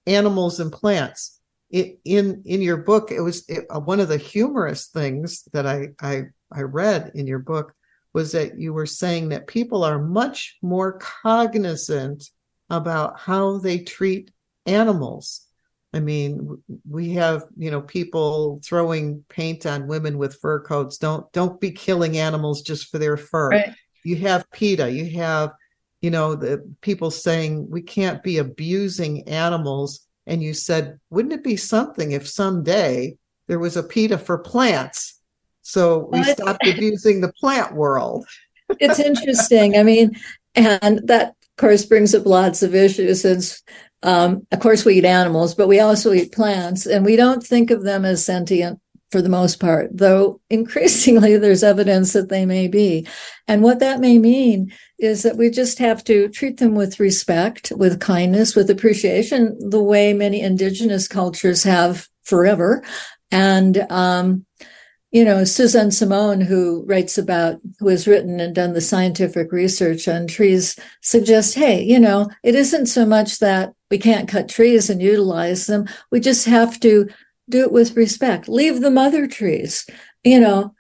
[0.07, 1.41] animals and plants.
[1.71, 5.67] It, in in your book, it was it, uh, one of the humorous things that
[5.67, 7.75] I, I I read in your book
[8.13, 12.29] was that you were saying that people are much more cognizant
[12.71, 14.31] about how they treat
[14.67, 15.47] animals.
[15.93, 20.99] I mean, we have, you know, people throwing paint on women with fur coats.
[20.99, 23.51] Don't don't be killing animals just for their fur.
[23.51, 23.75] Right.
[24.05, 25.53] You have PETA, you have,
[26.01, 30.07] you know, the people saying we can't be abusing animals.
[30.27, 33.17] And you said, wouldn't it be something if someday
[33.49, 35.21] there was a PETA for plants?
[35.63, 38.27] So we stopped abusing the plant world.
[38.81, 39.77] it's interesting.
[39.77, 40.17] I mean,
[40.55, 43.63] and that of course brings up lots of issues since
[44.03, 47.71] um, of course, we eat animals, but we also eat plants, and we don't think
[47.71, 48.81] of them as sentient
[49.11, 53.07] for the most part, though increasingly there's evidence that they may be.
[53.49, 57.73] And what that may mean is that we just have to treat them with respect,
[57.75, 62.85] with kindness, with appreciation, the way many indigenous cultures have forever.
[63.31, 64.47] And um,
[65.11, 70.07] you know, Suzanne Simard, who writes about, who has written and done the scientific research
[70.07, 74.89] on trees, suggests, hey, you know, it isn't so much that we can't cut trees
[74.89, 75.87] and utilize them.
[76.13, 77.09] We just have to
[77.49, 78.49] do it with respect.
[78.49, 79.85] Leave the mother trees,
[80.23, 80.75] you know,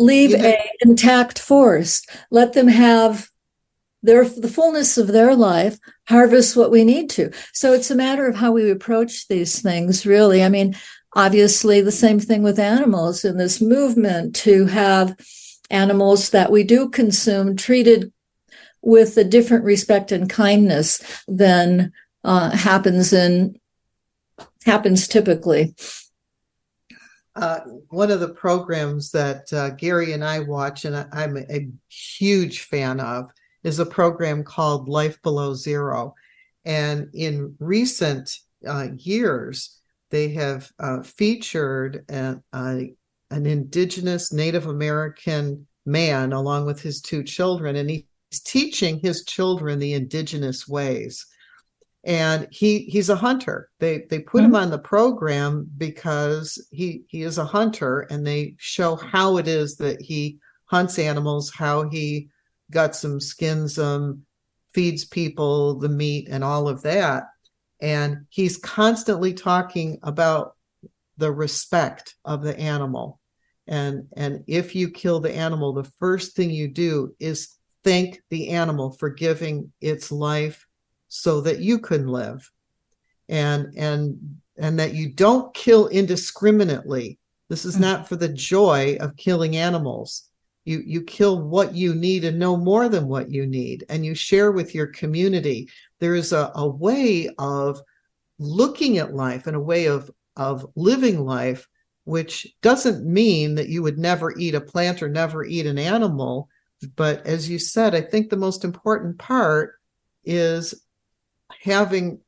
[0.00, 2.10] leave a intact forest.
[2.30, 3.28] Let them have
[4.02, 5.78] their the fullness of their life
[6.08, 10.06] harvest what we need to so it's a matter of how we approach these things
[10.06, 10.74] really i mean
[11.14, 15.16] obviously the same thing with animals in this movement to have
[15.70, 18.12] animals that we do consume treated
[18.80, 21.92] with a different respect and kindness than
[22.24, 23.58] uh, happens in
[24.64, 25.74] happens typically.
[27.34, 31.44] Uh, one of the programs that uh, Gary and I watch, and I, am a,
[31.48, 33.30] a huge fan of,
[33.62, 36.14] is a program called Life Below Zero.
[36.64, 38.36] And in recent
[38.66, 39.77] uh, years,
[40.10, 42.94] they have uh, featured a, a,
[43.30, 48.04] an indigenous Native American man along with his two children, and he's
[48.44, 51.26] teaching his children the indigenous ways
[52.04, 54.54] and he he's a hunter they they put mm-hmm.
[54.54, 59.48] him on the program because he he is a hunter and they show how it
[59.48, 62.28] is that he hunts animals how he
[62.70, 64.24] guts them, skins them,
[64.72, 67.24] feeds people the meat and all of that.
[67.80, 70.56] And he's constantly talking about
[71.16, 73.20] the respect of the animal.
[73.66, 77.54] And, and if you kill the animal, the first thing you do is
[77.84, 80.66] thank the animal for giving its life
[81.08, 82.50] so that you can live.
[83.28, 87.18] And, and, and that you don't kill indiscriminately.
[87.48, 87.80] This is mm.
[87.80, 90.28] not for the joy of killing animals
[90.68, 94.14] you you kill what you need and no more than what you need and you
[94.14, 95.66] share with your community
[96.00, 97.80] there is a, a way of
[98.38, 101.68] looking at life and a way of of living life
[102.04, 106.48] which doesn't mean that you would never eat a plant or never eat an animal
[106.94, 109.74] but as you said i think the most important part
[110.24, 110.74] is
[111.62, 112.20] having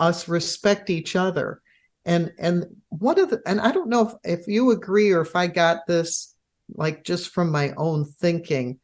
[0.00, 1.60] us respect each other
[2.06, 5.36] and and one of the and i don't know if, if you agree or if
[5.36, 6.34] i got this
[6.74, 8.78] like just from my own thinking.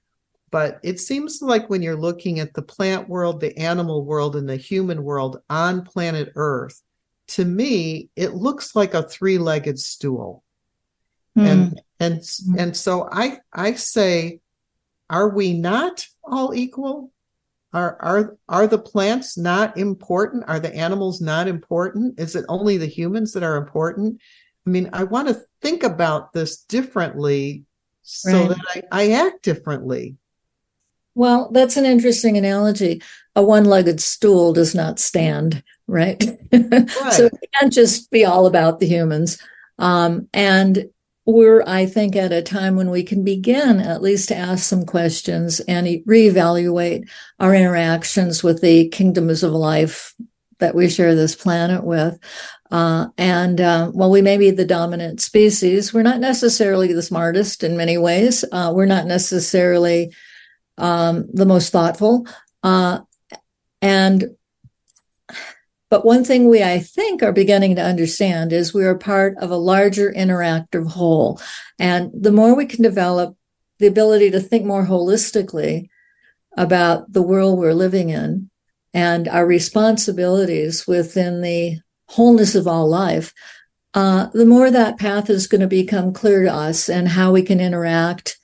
[0.54, 4.48] But it seems like when you're looking at the plant world, the animal world, and
[4.48, 6.80] the human world on planet Earth,
[7.26, 10.44] to me, it looks like a three-legged stool.
[11.36, 11.46] Mm.
[11.50, 12.56] And and mm.
[12.56, 14.38] and so I I say,
[15.10, 17.10] are we not all equal?
[17.72, 20.44] Are are are the plants not important?
[20.46, 22.20] Are the animals not important?
[22.20, 24.20] Is it only the humans that are important?
[24.64, 27.64] I mean, I want to think about this differently
[28.02, 28.48] so right.
[28.50, 30.16] that I, I act differently.
[31.14, 33.02] Well, that's an interesting analogy.
[33.36, 36.22] A one legged stool does not stand, right?
[36.52, 36.90] right.
[37.12, 39.38] so it can't just be all about the humans.
[39.78, 40.88] Um, and
[41.26, 44.84] we're, I think, at a time when we can begin at least to ask some
[44.84, 47.08] questions and reevaluate
[47.40, 50.14] our interactions with the kingdoms of life
[50.58, 52.18] that we share this planet with.
[52.70, 57.62] Uh, and uh, while we may be the dominant species, we're not necessarily the smartest
[57.62, 58.44] in many ways.
[58.52, 60.12] Uh, we're not necessarily
[60.78, 62.26] um, the most thoughtful.
[62.62, 63.00] Uh,
[63.82, 64.36] and
[65.90, 69.52] but one thing we, I think, are beginning to understand is we are part of
[69.52, 71.40] a larger interactive whole.
[71.78, 73.36] And the more we can develop
[73.78, 75.88] the ability to think more holistically
[76.56, 78.50] about the world we're living in
[78.92, 83.32] and our responsibilities within the wholeness of all life,
[83.94, 87.42] uh, the more that path is going to become clear to us and how we
[87.42, 88.36] can interact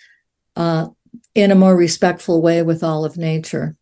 [0.54, 0.86] uh,
[1.34, 3.76] in a more respectful way with all of nature.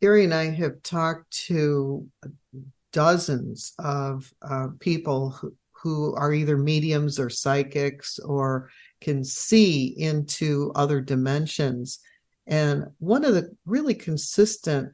[0.00, 2.06] Gary and I have talked to
[2.92, 10.72] dozens of uh, people who, who are either mediums or psychics or can see into
[10.74, 12.00] other dimensions.
[12.46, 14.92] And one of the really consistent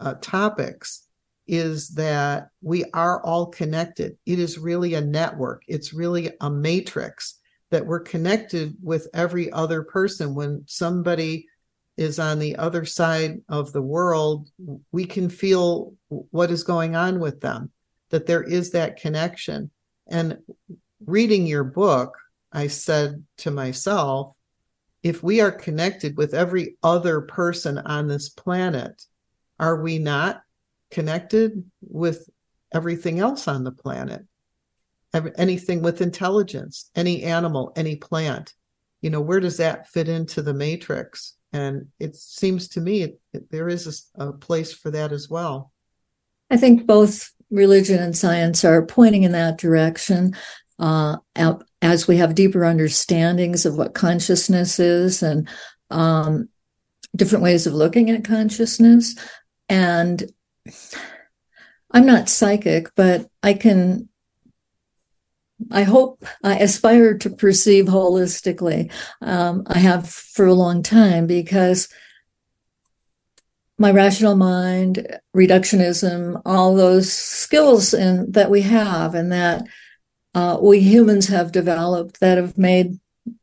[0.00, 1.06] uh, topics
[1.46, 4.16] is that we are all connected.
[4.26, 7.37] It is really a network, it's really a matrix
[7.70, 10.34] that we're connected with every other person.
[10.34, 11.46] When somebody
[11.96, 14.48] is on the other side of the world,
[14.92, 17.70] we can feel what is going on with them,
[18.10, 19.70] that there is that connection.
[20.06, 20.38] And
[21.04, 22.16] reading your book,
[22.52, 24.34] I said to myself,
[25.02, 29.04] if we are connected with every other person on this planet,
[29.58, 30.42] are we not
[30.90, 32.28] connected with
[32.72, 34.24] everything else on the planet
[35.14, 38.54] anything with intelligence any animal any plant.
[39.00, 41.34] You know where does that fit into the matrix?
[41.52, 45.28] And it seems to me it, it, there is a, a place for that as
[45.30, 45.72] well.
[46.50, 50.34] I think both religion and science are pointing in that direction
[50.78, 51.16] uh,
[51.82, 55.48] as we have deeper understandings of what consciousness is and
[55.90, 56.48] um,
[57.16, 59.16] different ways of looking at consciousness.
[59.68, 60.30] And
[61.90, 64.07] I'm not psychic, but I can,
[65.70, 68.92] I hope, I aspire to perceive holistically.
[69.20, 71.88] Um, I have for a long time because
[73.78, 79.64] my rational mind, reductionism, all those skills in, that we have and that
[80.34, 82.98] uh, we humans have developed that have made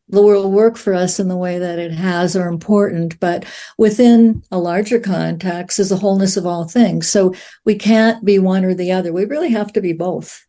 [0.07, 3.43] the world work for us in the way that it has are important, but
[3.77, 7.09] within a larger context is the wholeness of all things.
[7.09, 7.33] So
[7.65, 9.11] we can't be one or the other.
[9.11, 10.44] We really have to be both.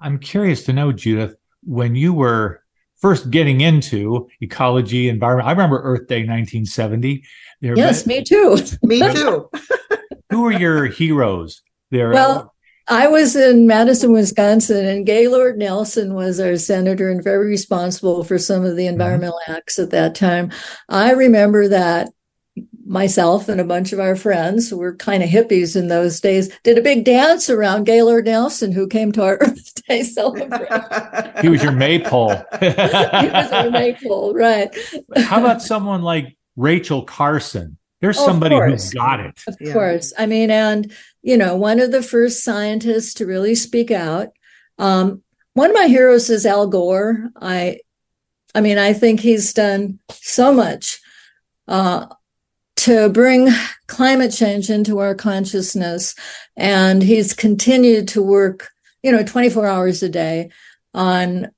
[0.00, 2.62] I'm curious to know, Judith, when you were
[2.96, 7.24] first getting into ecology, environment, I remember Earth Day 1970.
[7.60, 8.58] There yes, me too.
[8.82, 9.50] me too.
[10.30, 12.10] who were your heroes there?
[12.10, 12.54] Well,
[12.88, 18.38] I was in Madison, Wisconsin, and Gaylord Nelson was our senator and very responsible for
[18.38, 18.94] some of the mm-hmm.
[18.94, 19.52] environmental mm-hmm.
[19.52, 20.50] acts at that time.
[20.88, 22.08] I remember that
[22.86, 26.48] myself and a bunch of our friends who were kind of hippies in those days
[26.62, 30.66] did a big dance around Gaylord Nelson, who came to our Earth Day celebration.
[31.42, 32.34] he was your maypole.
[32.60, 34.74] he was our maypole, right?
[35.16, 37.76] How about someone like Rachel Carson?
[38.00, 39.38] There's Oh, somebody who's got it.
[39.46, 39.72] Of Yeah.
[39.74, 40.12] course.
[40.18, 40.90] I mean, and,
[41.22, 44.28] you know, one of the first scientists to really speak out.
[44.78, 45.22] Um,
[45.52, 47.28] one of my heroes is Al Gore.
[47.38, 47.80] I,
[48.54, 50.98] I mean, I think he's done so much
[51.68, 52.06] uh,
[52.80, 53.48] to bring
[53.88, 56.14] climate change into our consciousness.
[56.56, 58.70] And he's continued to work,
[59.02, 60.50] you know, 24 hours a day
[60.94, 61.50] on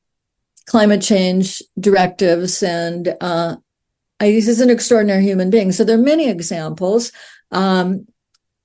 [0.66, 3.56] climate change directives and uh,
[4.20, 5.70] he's an extraordinary human being.
[5.70, 7.12] So there are many examples.
[7.52, 8.08] Um,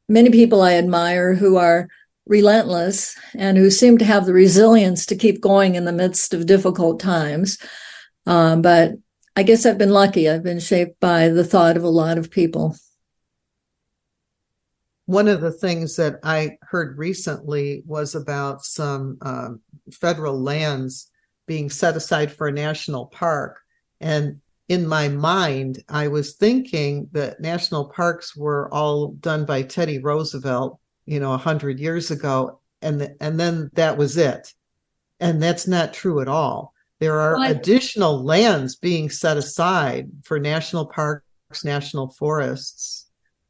[0.10, 1.88] many people I admire who are
[2.26, 6.48] relentless and who seem to have the resilience to keep going in the midst of
[6.48, 7.60] difficult times.
[8.26, 8.94] Um, but
[9.38, 10.28] I guess I've been lucky.
[10.28, 12.76] I've been shaped by the thought of a lot of people.
[15.06, 19.62] One of the things that I heard recently was about some um,
[19.92, 21.12] federal lands
[21.46, 23.60] being set aside for a national park.
[24.02, 30.00] And in my mind, I was thinking that national parks were all done by Teddy
[30.00, 34.52] Roosevelt, you know, a hundred years ago, and and then that was it.
[35.20, 36.74] And that's not true at all.
[37.00, 41.24] There are Well, additional lands being set aside for national parks,
[41.64, 43.08] national forests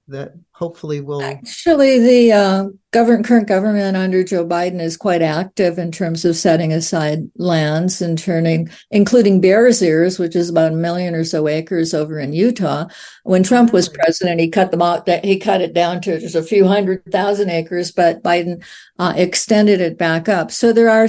[0.10, 1.22] that hopefully will.
[1.22, 6.36] Actually, the uh, government, current government under Joe Biden is quite active in terms of
[6.36, 11.48] setting aside lands and turning, including Bears Ears, which is about a million or so
[11.48, 12.86] acres over in Utah.
[13.24, 15.08] When Trump was president, he cut them out.
[15.26, 18.64] He cut it down to just a few hundred thousand acres, but Biden
[19.00, 20.52] uh, extended it back up.
[20.52, 21.08] So there are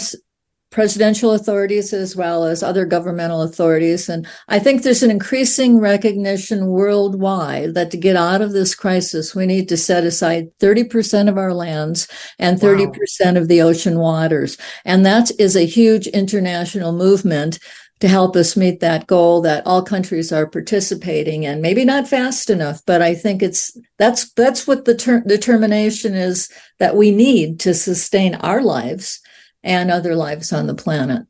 [0.71, 4.09] presidential authorities as well as other governmental authorities.
[4.09, 9.35] And I think there's an increasing recognition worldwide that to get out of this crisis,
[9.35, 12.07] we need to set aside 30% of our lands
[12.39, 14.59] and 30% of the ocean waters.
[14.85, 17.59] And that is a huge international movement
[18.01, 21.61] to help us meet that goal that all countries are participating in.
[21.61, 26.49] Maybe not fast enough, but I think it's that's that's what the ter- determination is
[26.79, 29.21] that we need to sustain our lives
[29.63, 31.27] and other lives on the planet.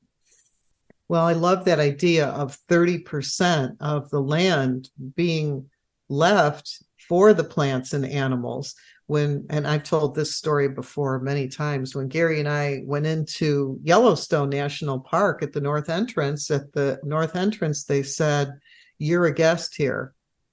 [1.09, 5.71] Well, I love that idea of 30% of the land being
[6.09, 8.75] left for the plants and animals.
[9.07, 13.81] When, and I've told this story before many times, when Gary and I went into
[13.83, 18.53] Yellowstone National Park at the north entrance, at the north entrance, they said,
[18.99, 20.13] You're a guest here.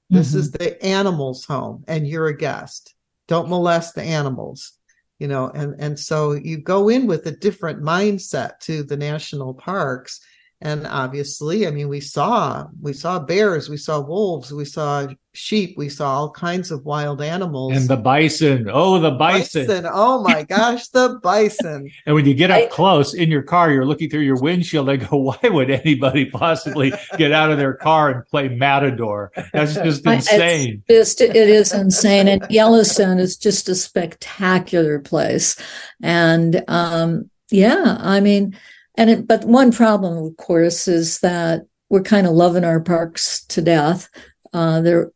[0.10, 0.64] This is mm-hmm.
[0.64, 2.96] the animals' home, and you're a guest.
[3.28, 4.75] Don't molest the animals
[5.20, 9.54] you know and and so you go in with a different mindset to the national
[9.54, 10.20] parks
[10.62, 15.78] and obviously i mean we saw we saw bears we saw wolves we saw sheep
[15.78, 18.70] we saw all kinds of wild animals And the bison.
[18.72, 19.86] Oh, the bison.
[19.92, 23.70] oh my gosh the bison And when you get up I- close in your car,
[23.70, 27.74] you're looking through your windshield and go, why would anybody possibly get out of their
[27.74, 29.34] car and play Matador?
[29.52, 30.84] That's just insane.
[30.88, 35.58] It's just it is insane, and Yellowstone is just a spectacular place.
[36.02, 38.58] And um, yeah, I mean,
[38.98, 43.46] and it, but one problem, of course, is that we're kind of loving our parks
[43.46, 44.10] to death.
[44.54, 45.12] Uh, they're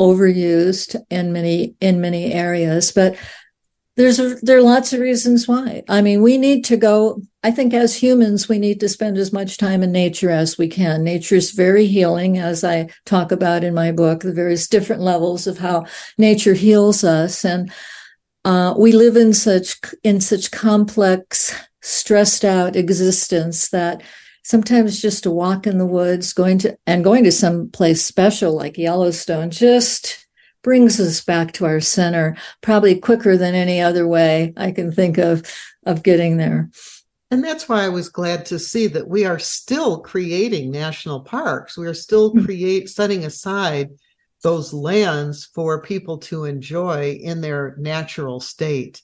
[0.00, 3.16] overused in many in many areas, but
[3.96, 5.84] there's a, there are lots of reasons why.
[5.88, 7.22] I mean, we need to go.
[7.44, 10.66] I think as humans, we need to spend as much time in nature as we
[10.68, 11.04] can.
[11.04, 15.46] Nature is very healing, as I talk about in my book, the various different levels
[15.46, 15.86] of how
[16.18, 17.70] nature heals us, and
[18.44, 21.54] uh, we live in such in such complex,
[21.84, 24.02] stressed out existence that
[24.42, 28.54] sometimes just to walk in the woods, going to and going to some place special
[28.54, 30.26] like Yellowstone, just
[30.62, 35.18] brings us back to our center probably quicker than any other way I can think
[35.18, 35.42] of
[35.84, 36.70] of getting there.
[37.30, 41.76] And that's why I was glad to see that we are still creating national parks.
[41.76, 42.44] We are still Hmm.
[42.44, 43.90] create setting aside
[44.42, 49.02] those lands for people to enjoy in their natural state.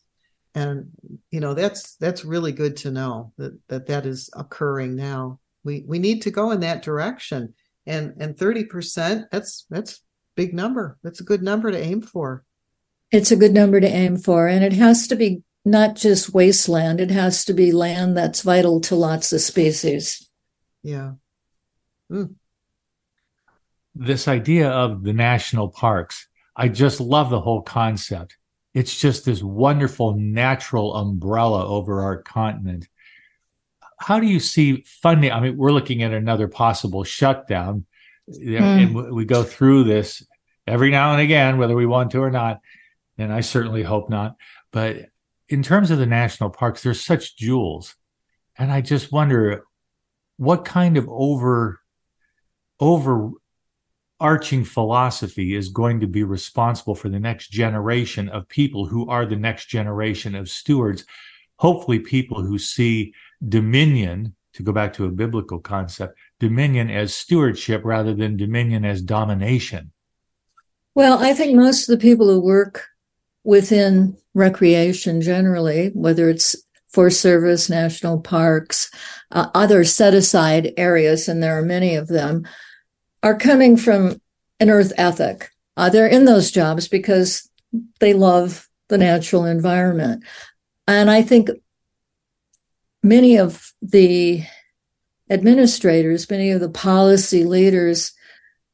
[0.55, 0.90] And
[1.30, 5.38] you know that's that's really good to know that that, that is occurring now.
[5.64, 7.55] We we need to go in that direction.
[7.86, 10.01] And and 30% that's that's
[10.36, 10.98] big number.
[11.03, 12.44] That's a good number to aim for.
[13.11, 17.01] It's a good number to aim for and it has to be not just wasteland,
[17.01, 20.28] it has to be land that's vital to lots of species.
[20.82, 21.12] Yeah.
[22.09, 22.24] Hmm.
[23.94, 28.36] This idea of the national parks, I just love the whole concept.
[28.73, 32.89] It's just this wonderful natural umbrella over our continent.
[33.99, 35.33] How do you see funding?
[35.33, 37.85] I mean, we're looking at another possible shutdown,
[38.27, 38.57] hmm.
[38.57, 40.25] and we go through this.
[40.66, 42.61] every now and again, whether we want to or not.
[43.18, 44.37] And I certainly hope not.
[44.73, 45.07] But
[45.49, 47.97] in terms of the national parks, they're such jewels.
[48.57, 49.64] And I just wonder
[50.37, 51.81] what kind of over
[52.79, 53.31] over
[54.21, 59.25] overarching philosophy is going to be responsible for the next generation of people who are
[59.25, 61.07] the next generation of stewards.
[61.57, 63.14] Hopefully, people who see
[63.49, 69.01] dominion, to go back to a biblical concept, dominion as stewardship rather than dominion as
[69.01, 69.91] domination.
[70.95, 72.85] Well, I think most of the people who work
[73.45, 76.57] within recreation generally, whether it's
[76.89, 78.91] Forest Service, national parks,
[79.31, 82.45] uh, other set aside areas, and there are many of them,
[83.23, 84.21] are coming from
[84.59, 85.51] an earth ethic.
[85.77, 87.49] Uh, they're in those jobs because
[88.01, 90.25] they love the natural environment.
[90.87, 91.49] And I think
[93.03, 94.43] many of the
[95.31, 98.12] administrators, many of the policy leaders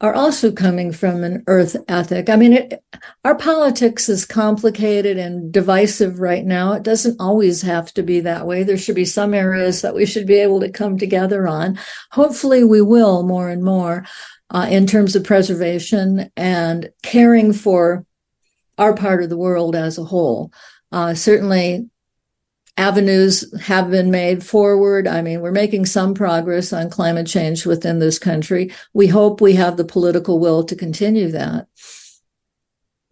[0.01, 2.29] are also coming from an earth ethic.
[2.29, 2.85] I mean, it,
[3.25, 6.75] our politics is complicated and divisive right now.
[6.75, 8.63] It doesn't always have to be that way.
[8.63, 11.79] There should be some areas that we should be able to come together on.
[12.13, 14.05] Hopefully, we will more and more
[14.51, 18.05] uh, in terms of preservation and caring for
[18.79, 20.53] our part of the world as a whole.
[20.93, 21.89] Uh, certainly,
[22.77, 25.09] avenues have been made forward.
[25.09, 28.73] I mean, we're making some progress on climate change within this country.
[28.93, 31.67] We hope we have the political will to continue that.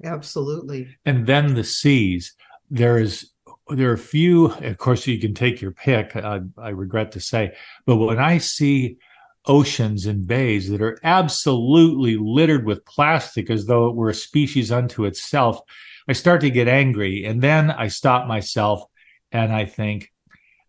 [0.02, 0.88] Absolutely.
[1.04, 2.34] And then the seas.
[2.70, 3.30] There is
[3.68, 4.46] there are a few.
[4.52, 6.14] Of course, you can take your pick.
[6.16, 7.54] I, I regret to say,
[7.86, 8.98] but when I see
[9.46, 14.72] oceans and bays that are absolutely littered with plastic as though it were a species
[14.72, 15.60] unto itself,
[16.08, 17.24] I start to get angry.
[17.24, 18.84] And then I stop myself
[19.32, 20.12] and I think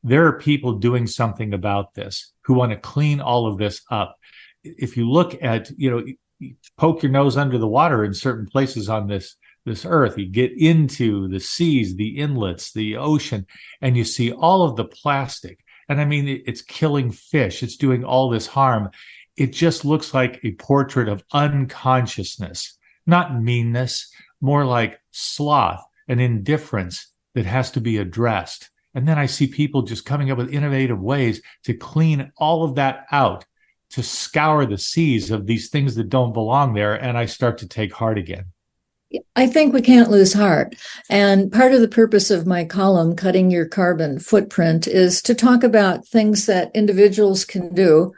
[0.04, 4.18] there are people doing something about this who want to clean all of this up.
[4.64, 6.04] If you look at, you know,
[6.40, 10.28] you poke your nose under the water in certain places on this this earth you
[10.28, 13.46] get into the seas the inlets the ocean
[13.82, 15.60] and you see all of the plastic
[15.90, 18.90] and i mean it's killing fish it's doing all this harm
[19.38, 24.12] it just looks like a portrait of unconsciousness not meanness
[24.42, 28.70] more like sloth and indifference that has to be addressed.
[28.94, 32.76] And then I see people just coming up with innovative ways to clean all of
[32.76, 33.46] that out,
[33.92, 36.96] to scour the seas of these things that don't belong there.
[36.96, 38.46] And I start to take heart again.
[39.36, 40.76] I think we can't lose heart.
[41.10, 45.64] And part of the purpose of my column, Cutting Your Carbon Footprint, is to talk
[45.64, 48.14] about things that individuals can do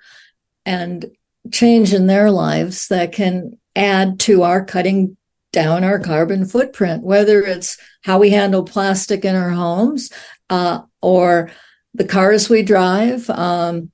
[0.65, 1.05] and
[1.51, 5.17] change in their lives that can add to our cutting
[5.53, 10.11] down our carbon footprint, whether it's how we handle plastic in our homes
[10.49, 11.49] uh, or
[11.93, 13.91] the cars we drive, um,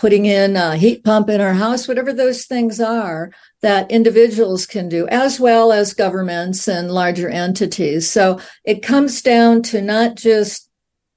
[0.00, 3.30] putting in a heat pump in our house, whatever those things are
[3.60, 8.10] that individuals can do, as well as governments and larger entities.
[8.10, 10.70] So it comes down to not just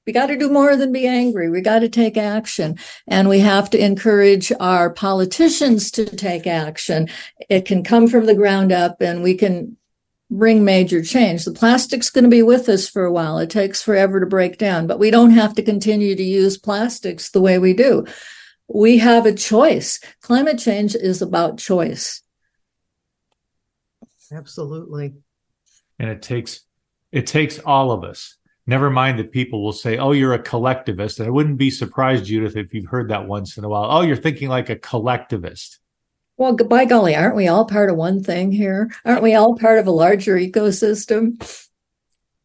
[0.05, 1.49] we got to do more than be angry.
[1.49, 2.77] We got to take action
[3.07, 7.07] and we have to encourage our politicians to take action.
[7.49, 9.77] It can come from the ground up and we can
[10.29, 11.45] bring major change.
[11.45, 13.37] The plastic's going to be with us for a while.
[13.37, 17.29] It takes forever to break down, but we don't have to continue to use plastics
[17.29, 18.05] the way we do.
[18.67, 19.99] We have a choice.
[20.21, 22.21] Climate change is about choice.
[24.31, 25.13] Absolutely.
[25.99, 26.61] And it takes
[27.11, 31.19] it takes all of us Never mind that people will say, "Oh, you're a collectivist."
[31.19, 33.87] And I wouldn't be surprised, Judith, if you've heard that once in a while.
[33.89, 35.79] Oh, you're thinking like a collectivist.
[36.37, 38.89] Well, by golly, aren't we all part of one thing here?
[39.05, 41.35] Aren't we all part of a larger ecosystem?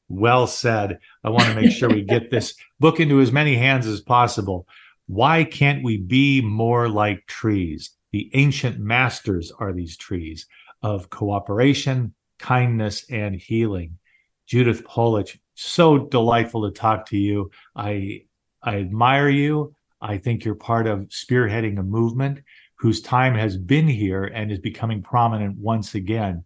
[0.08, 0.98] Well said.
[1.22, 4.66] I want to make sure we get this book into as many hands as possible.
[5.08, 7.92] Why can't we be more like trees?
[8.12, 10.46] The ancient masters are these trees
[10.82, 13.98] of cooperation, kindness, and healing.
[14.46, 17.50] Judith Polich, so delightful to talk to you.
[17.74, 18.24] I
[18.62, 19.74] I admire you.
[20.00, 22.40] I think you're part of spearheading a movement
[22.78, 26.44] whose time has been here and is becoming prominent once again.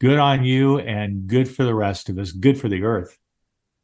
[0.00, 3.18] Good on you and good for the rest of us, good for the earth.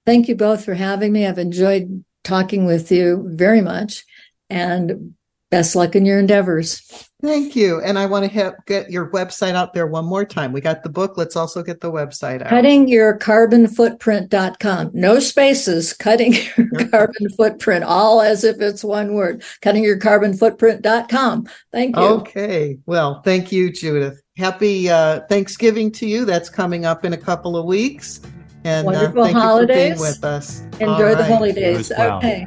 [0.06, 1.26] Thank you both for having me.
[1.26, 4.04] I've enjoyed talking with you very much
[4.48, 5.14] and
[5.52, 6.80] best luck in your endeavors.
[7.22, 7.80] Thank you.
[7.82, 10.50] And I want to have, get your website out there one more time.
[10.50, 11.16] We got the book.
[11.16, 12.50] Let's also get the website out.
[12.50, 14.90] Cuttingyourcarbonfootprint.com.
[14.94, 15.92] No spaces.
[15.92, 19.44] Cutting your carbon footprint, all as if it's one word.
[19.62, 21.46] Cuttingyourcarbonfootprint.com.
[21.70, 22.02] Thank you.
[22.02, 22.78] Okay.
[22.86, 24.20] Well, thank you, Judith.
[24.36, 26.24] Happy uh, Thanksgiving to you.
[26.24, 28.20] That's coming up in a couple of weeks.
[28.64, 29.88] And Wonderful uh, thank holidays.
[29.90, 30.60] you for being with us.
[30.80, 31.92] Enjoy All the holidays.
[31.96, 32.18] well.
[32.18, 32.46] Okay.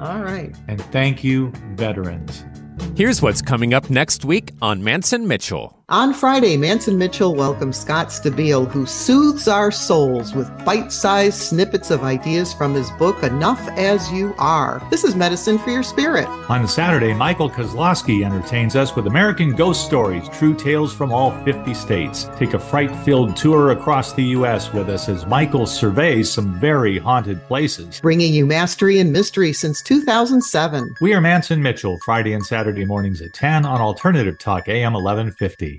[0.00, 0.54] All right.
[0.68, 2.44] And thank you, veterans.
[2.94, 5.82] Here's what's coming up next week on Mantz and Mitchell.
[5.88, 11.38] On Friday, Mantz and Mitchell welcomes Scott Stabile, who soothes our souls with bite sized
[11.38, 14.84] snippets of ideas from his book, Enough as You Are.
[14.90, 16.26] This is medicine for your spirit.
[16.48, 21.72] On Saturday, Michael Kozlowski entertains us with American Ghost Stories, true tales from all 50
[21.72, 22.28] states.
[22.36, 24.72] Take a fright filled tour across the U.S.
[24.72, 28.00] with us as Michael surveys some very haunted places.
[28.00, 30.96] Bringing you mastery and mystery since 2007.
[31.00, 34.94] We are Mantz and Mitchell, Friday and Saturday mornings at 10 on Alternative Talk AM
[34.94, 35.74] 1150.